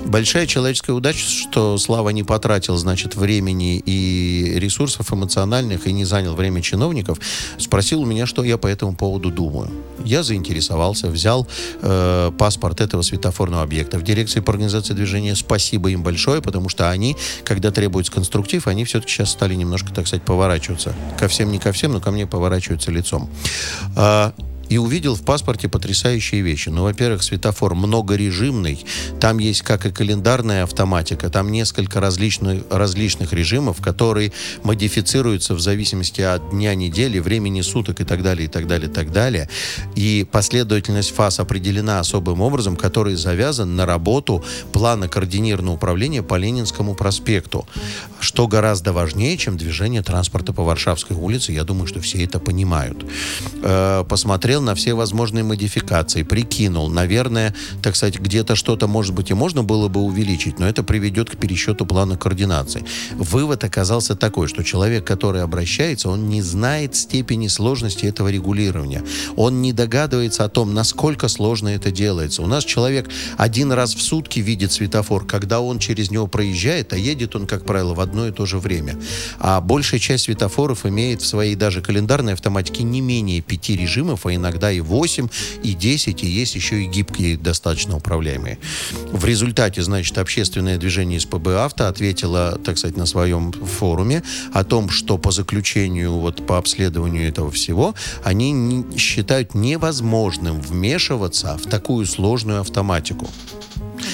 Большая 0.06 0.48
человеческая 0.48 0.94
удача, 0.94 1.20
что 1.20 1.78
Слава 1.78 2.10
не 2.10 2.24
потратил, 2.24 2.78
значит, 2.78 3.16
времени 3.16 3.78
и 3.78 4.56
ресурсов 4.60 5.12
эмоциональных 5.12 5.88
и 5.88 5.94
не 5.94 6.06
занял 6.06 6.36
время 6.36 6.62
чиновников, 6.62 7.20
спросил 7.58 8.02
у 8.02 8.06
меня, 8.06 8.26
что 8.26 8.44
я 8.44 8.58
по 8.58 8.68
этому 8.68 8.96
поводу 8.96 9.32
думаю. 9.32 9.72
Я 10.04 10.24
заинтересовался, 10.24 11.08
взял 11.08 11.48
э, 11.82 12.32
паспорт 12.38 12.82
этого 12.82 13.02
светофорного 13.02 13.64
объекта. 13.64 14.00
В 14.00 14.04
дирекции 14.04 14.40
по 14.40 14.52
организации 14.52 14.94
движения 14.94 15.36
спасибо 15.36 15.90
им 15.90 16.04
большое, 16.04 16.42
потому 16.42 16.70
что 16.70 16.90
они, 16.90 17.16
когда 17.44 17.72
требуется 17.72 18.12
конструктив, 18.12 18.68
они 18.68 18.86
все-таки 18.86 19.12
сейчас 19.12 19.32
стали 19.32 19.56
немножко, 19.56 19.94
так 19.94 20.08
сказать, 20.08 20.24
поворачиваться. 20.24 20.94
Ко 21.18 21.28
всем 21.28 21.52
не 21.52 21.60
ко 21.60 21.72
всем, 21.72 21.94
но 21.94 22.00
ко 22.00 22.12
мне 22.12 22.28
поворачиваются 22.28 22.92
лицом. 22.92 23.30
И 24.70 24.78
увидел 24.78 25.16
в 25.16 25.24
паспорте 25.24 25.68
потрясающие 25.68 26.42
вещи. 26.42 26.70
Ну, 26.70 26.84
во-первых, 26.84 27.24
светофор 27.24 27.76
многорежимный. 27.76 28.86
Там 29.20 29.40
есть 29.40 29.62
как 29.64 29.86
и 29.86 29.92
календарная 29.92 30.64
автоматика, 30.64 31.30
там 31.30 31.52
несколько 31.52 32.00
различных, 32.00 32.64
различных 32.70 33.34
режимов, 33.34 33.82
которые 33.82 34.32
модифицируются 34.64 35.56
в 35.56 35.60
зависимости 35.60 36.22
от 36.22 36.52
дня 36.52 36.76
недели, 36.76 37.20
времени 37.20 37.62
суток 37.62 38.02
и 38.02 38.04
так 38.04 38.24
далее, 38.24 38.46
и 38.46 38.50
так 38.50 38.68
далее, 38.68 38.90
и 38.90 38.94
так 38.94 39.12
далее. 39.12 39.50
И 39.96 40.26
последовательность 40.32 41.12
фаз 41.12 41.40
определена 41.40 42.00
особым 42.00 42.42
образом, 42.42 42.76
который 42.76 43.16
завязан 43.16 43.76
на 43.76 43.86
работу 43.86 44.44
плана 44.72 45.08
координированного 45.08 45.76
управления 45.76 46.24
по 46.24 46.36
Ленинскому 46.36 46.96
проспекту, 46.96 47.68
что 48.20 48.48
гораздо 48.48 48.94
важнее, 48.94 49.38
чем 49.38 49.58
движение 49.58 50.04
транспорта 50.04 50.54
по 50.54 50.64
Варшавской 50.64 51.16
улице. 51.16 51.52
Я 51.52 51.64
думаю, 51.64 51.88
что 51.88 52.00
все 52.02 52.24
это 52.24 52.40
понимают. 52.40 53.06
Э, 53.64 54.04
посмотрел 54.60 54.62
на 54.62 54.76
все 54.76 54.94
возможные 54.94 55.44
модификации, 55.44 56.24
прикинул. 56.24 56.90
Наверное, 56.90 57.54
так 57.82 57.96
сказать, 57.96 58.20
где-то 58.20 58.56
что-то, 58.56 58.88
может 58.88 59.14
быть, 59.14 59.32
и 59.32 59.34
можно 59.34 59.64
было 59.64 59.88
бы 59.88 60.02
увеличить, 60.02 60.60
но 60.60 60.68
это 60.68 60.84
приведет 60.84 61.30
к 61.30 61.38
пересчету 61.38 61.86
плана 61.86 62.18
координации. 62.18 62.84
Вывод 63.16 63.64
оказался 63.64 64.16
такой, 64.16 64.48
что 64.48 64.64
человек, 64.64 65.06
который 65.06 65.42
обращается, 65.44 66.10
он 66.10 66.30
не 66.30 66.42
знает 66.42 66.96
степени 66.96 67.48
сложности 67.48 68.08
этого 68.08 68.30
регулирования. 68.30 69.04
Он 69.38 69.62
не 69.62 69.74
догадывается 69.74 70.44
о 70.44 70.50
том, 70.50 70.74
насколько 70.74 71.30
сложно 71.30 71.70
это 71.70 71.92
делается. 71.92 72.42
У 72.42 72.48
нас 72.48 72.66
человек 72.66 73.10
один 73.38 73.72
раз 73.72 73.96
в 73.96 74.02
сутки 74.02 74.42
видит 74.42 74.72
светофор, 74.72 75.26
когда 75.26 75.60
он 75.60 75.80
через 75.80 76.12
него 76.12 76.28
проезжает, 76.28 76.94
а 76.94 76.98
едет 76.98 77.36
он, 77.36 77.48
как 77.48 77.66
правило, 77.66 77.94
в 77.94 78.00
одно 78.00 78.28
и 78.28 78.32
то 78.32 78.46
же 78.46 78.58
время. 78.60 78.96
А 79.40 79.62
большая 79.62 80.00
часть 80.00 80.26
светофоров 80.26 80.86
имеет 80.86 81.22
в 81.22 81.26
своей 81.26 81.56
даже 81.56 81.82
календарной 81.82 82.34
автоматике 82.34 82.84
не 82.84 83.02
менее 83.02 83.42
пяти 83.42 83.78
режимов, 83.78 84.26
а 84.26 84.34
иногда 84.34 84.49
и 84.72 84.82
8, 84.82 85.28
и 85.64 85.74
10, 85.74 86.24
и 86.24 86.28
есть 86.28 86.56
еще 86.56 86.84
и 86.84 86.86
гибкие, 86.86 87.38
достаточно 87.38 87.96
управляемые. 87.96 88.58
В 89.12 89.26
результате, 89.26 89.82
значит, 89.82 90.18
общественное 90.18 90.78
движение 90.78 91.20
СПБ 91.20 91.48
«Авто» 91.48 91.88
ответило, 91.88 92.60
так 92.64 92.78
сказать, 92.78 92.98
на 92.98 93.06
своем 93.06 93.52
форуме 93.52 94.24
о 94.54 94.64
том, 94.64 94.90
что 94.90 95.18
по 95.18 95.32
заключению, 95.32 96.14
вот 96.14 96.46
по 96.46 96.58
обследованию 96.58 97.28
этого 97.28 97.52
всего, 97.52 97.96
они 98.24 98.86
считают 98.98 99.56
невозможным 99.56 100.62
вмешиваться 100.62 101.58
в 101.58 101.70
такую 101.70 102.06
сложную 102.06 102.62
автоматику. 102.62 103.30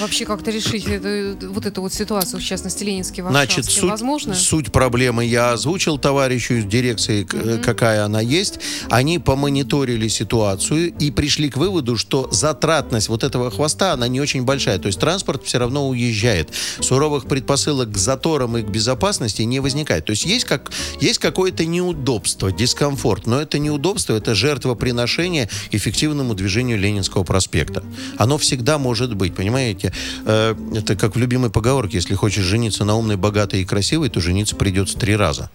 Вообще 0.00 0.24
как-то 0.24 0.50
решить 0.50 0.86
эту- 0.86 1.52
вот 1.52 1.66
эту 1.66 1.80
вот 1.82 1.92
ситуацию, 1.92 2.40
в 2.40 2.44
частности, 2.44 2.84
Ленинский, 2.84 3.22
Варшавский, 3.22 3.54
Значит, 3.62 3.70
суть, 3.74 3.90
возможно? 3.90 4.34
суть 4.34 4.72
проблемы 4.72 5.24
я 5.24 5.52
озвучил 5.52 5.98
товарищу 5.98 6.54
из 6.54 6.64
дирекции, 6.64 7.26
э, 7.32 7.58
какая 7.62 8.04
она 8.04 8.20
есть. 8.20 8.60
Они 8.90 9.18
помониторили 9.18 10.08
ситуацию 10.08 10.92
и 10.98 11.10
пришли 11.10 11.48
к 11.50 11.56
выводу, 11.56 11.96
что 11.96 12.28
затратность 12.32 13.08
вот 13.08 13.24
этого 13.24 13.50
хвоста, 13.50 13.92
она 13.92 14.08
не 14.08 14.20
очень 14.20 14.42
большая. 14.44 14.78
То 14.78 14.86
есть 14.88 14.98
транспорт 15.00 15.44
все 15.44 15.58
равно 15.58 15.88
уезжает. 15.88 16.50
Суровых 16.80 17.26
предпосылок 17.26 17.92
к 17.92 17.96
заторам 17.96 18.56
и 18.56 18.62
к 18.62 18.68
безопасности 18.68 19.42
не 19.42 19.60
возникает. 19.60 20.04
То 20.04 20.10
есть 20.10 20.24
есть, 20.26 20.44
как, 20.44 20.70
есть 21.00 21.18
какое-то 21.18 21.64
неудобство, 21.64 22.52
дискомфорт. 22.52 23.26
Но 23.26 23.40
это 23.40 23.58
неудобство, 23.58 24.14
это 24.14 24.34
жертвоприношение 24.34 25.48
эффективному 25.70 26.34
движению 26.34 26.78
Ленинского 26.78 27.24
проспекта. 27.24 27.82
Оно 28.18 28.38
всегда 28.38 28.78
может 28.78 29.14
быть, 29.14 29.34
понимаете? 29.34 29.85
Э, 30.24 30.54
это 30.74 30.96
как 30.96 31.16
в 31.16 31.18
любимой 31.18 31.50
поговорке, 31.50 31.96
если 31.96 32.14
хочешь 32.14 32.44
жениться 32.44 32.84
на 32.84 32.96
умной, 32.96 33.16
богатой 33.16 33.62
и 33.62 33.64
красивой, 33.64 34.08
то 34.08 34.20
жениться 34.20 34.56
придется 34.56 34.98
три 34.98 35.16
раза. 35.16 35.50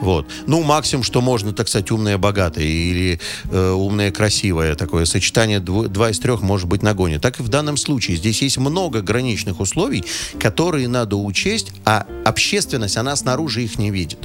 Вот. 0.00 0.26
Ну, 0.46 0.62
максимум, 0.62 1.02
что 1.02 1.20
можно, 1.20 1.52
так 1.52 1.68
сказать, 1.68 1.90
умная, 1.90 2.18
богатая 2.18 2.64
или 2.64 3.20
э, 3.50 3.70
умная, 3.70 4.12
красивая. 4.12 4.74
Такое 4.76 5.04
сочетание 5.04 5.58
дво- 5.58 5.88
два 5.88 6.10
из 6.10 6.18
трех 6.18 6.40
может 6.40 6.68
быть 6.68 6.82
нагоне. 6.82 7.18
Так 7.18 7.40
и 7.40 7.42
в 7.42 7.48
данном 7.48 7.76
случае. 7.76 8.16
Здесь 8.16 8.42
есть 8.42 8.58
много 8.58 9.02
граничных 9.02 9.60
условий, 9.60 10.04
которые 10.38 10.88
надо 10.88 11.16
учесть, 11.16 11.72
а 11.84 12.06
общественность, 12.24 12.96
она 12.96 13.16
снаружи 13.16 13.64
их 13.64 13.78
не 13.78 13.90
видит. 13.90 14.18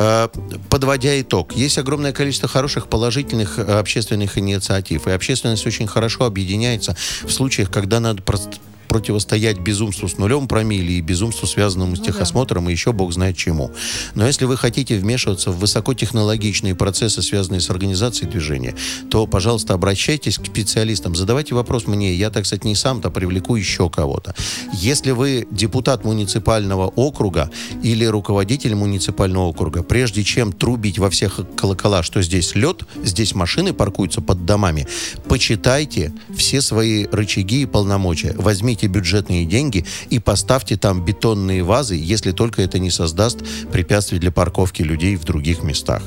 Э, 0.00 0.28
подводя 0.70 1.20
итог, 1.20 1.56
есть 1.56 1.76
огромное 1.76 2.12
количество 2.12 2.48
хороших 2.48 2.86
положительных 2.86 3.58
э, 3.58 3.62
общественных 3.62 4.38
инициатив, 4.38 5.08
и 5.08 5.10
общественность 5.10 5.66
очень 5.66 5.88
хорошо 5.88 6.24
объединяется 6.24 6.96
в 7.24 7.30
случаях, 7.30 7.68
когда 7.68 7.98
надо 7.98 8.22
противостоять 8.88 9.58
безумству 9.58 10.08
с 10.08 10.18
нулем 10.18 10.48
промили 10.48 10.92
и 10.92 11.00
безумству, 11.00 11.46
связанному 11.46 11.96
с 11.96 12.00
Ну 12.00 12.04
техосмотром, 12.04 12.68
и 12.68 12.72
еще 12.72 12.92
бог 12.92 13.12
знает 13.12 13.36
чему. 13.36 13.70
Но 14.14 14.26
если 14.26 14.44
вы 14.44 14.56
хотите 14.56 14.96
вмешиваться 14.98 15.50
в 15.50 15.58
высокотехнологичные 15.58 16.74
процессы, 16.74 17.22
связанные 17.22 17.60
с 17.60 17.70
организацией 17.70 18.30
движения, 18.30 18.74
то, 19.10 19.26
пожалуйста, 19.26 19.74
обращайтесь 19.74 20.38
к 20.38 20.46
специалистам, 20.46 21.14
задавайте 21.14 21.54
вопрос 21.54 21.86
мне. 21.86 22.14
Я, 22.14 22.30
так 22.30 22.46
сказать, 22.46 22.64
не 22.64 22.74
сам-то 22.74 23.10
привлеку 23.10 23.56
еще 23.56 23.90
кого-то. 23.90 24.34
Если 24.72 25.10
вы 25.10 25.46
депутат 25.50 26.04
муниципального 26.04 26.86
округа 26.86 27.50
или 27.82 28.04
руководитель 28.04 28.74
муниципального 28.74 29.44
округа, 29.44 29.82
прежде 29.82 30.24
чем 30.24 30.52
трубить 30.52 30.98
во 30.98 31.10
всех 31.10 31.40
колокола, 31.56 32.02
что 32.02 32.22
здесь 32.22 32.54
лед, 32.54 32.84
здесь 33.04 33.34
машины 33.34 33.72
паркуются 33.72 34.20
под 34.20 34.46
домами, 34.46 34.86
почитайте 35.28 36.12
все 36.36 36.62
свои 36.62 37.06
рычаги 37.06 37.62
и 37.62 37.66
полномочия. 37.66 38.34
Возьмите 38.36 38.77
бюджетные 38.86 39.44
деньги 39.44 39.84
и 40.10 40.18
поставьте 40.18 40.76
там 40.76 41.04
бетонные 41.04 41.62
вазы, 41.62 41.96
если 41.96 42.32
только 42.32 42.62
это 42.62 42.78
не 42.78 42.90
создаст 42.90 43.38
препятствий 43.72 44.18
для 44.18 44.30
парковки 44.30 44.82
людей 44.82 45.16
в 45.16 45.24
других 45.24 45.62
местах. 45.62 46.02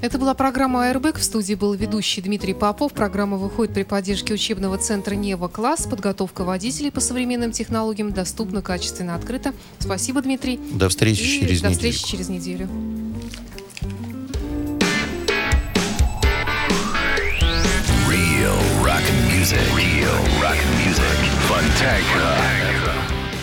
Это 0.00 0.18
была 0.18 0.34
программа 0.34 0.88
«Аэрбэк». 0.88 1.16
В 1.18 1.22
студии 1.22 1.54
был 1.54 1.74
ведущий 1.74 2.20
Дмитрий 2.22 2.54
Попов. 2.54 2.92
Программа 2.92 3.36
выходит 3.36 3.72
при 3.72 3.84
поддержке 3.84 4.34
учебного 4.34 4.76
центра 4.76 5.14
«Нева 5.14 5.46
Класс». 5.46 5.86
Подготовка 5.88 6.42
водителей 6.42 6.90
по 6.90 6.98
современным 6.98 7.52
технологиям 7.52 8.12
доступна, 8.12 8.62
качественно, 8.62 9.14
открыто. 9.14 9.54
Спасибо, 9.78 10.20
Дмитрий. 10.20 10.58
До 10.72 10.88
встречи 10.88 11.22
И 11.22 11.40
через 11.40 11.60
до 11.60 11.68
неделю. 11.68 11.92
встречи 11.92 12.04
через 12.04 12.28
неделю. 12.28 12.68
Music. 19.42 19.58
Real 19.74 20.18
rock 20.40 20.58
music. 20.78 21.18
Fontanka 21.48 22.26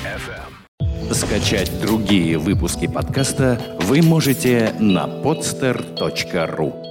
FM. 0.05 1.13
Скачать 1.13 1.81
другие 1.81 2.38
выпуски 2.38 2.88
подкаста 2.88 3.59
вы 3.81 4.01
можете 4.01 4.73
на 4.79 5.07
podster.ru. 5.07 6.88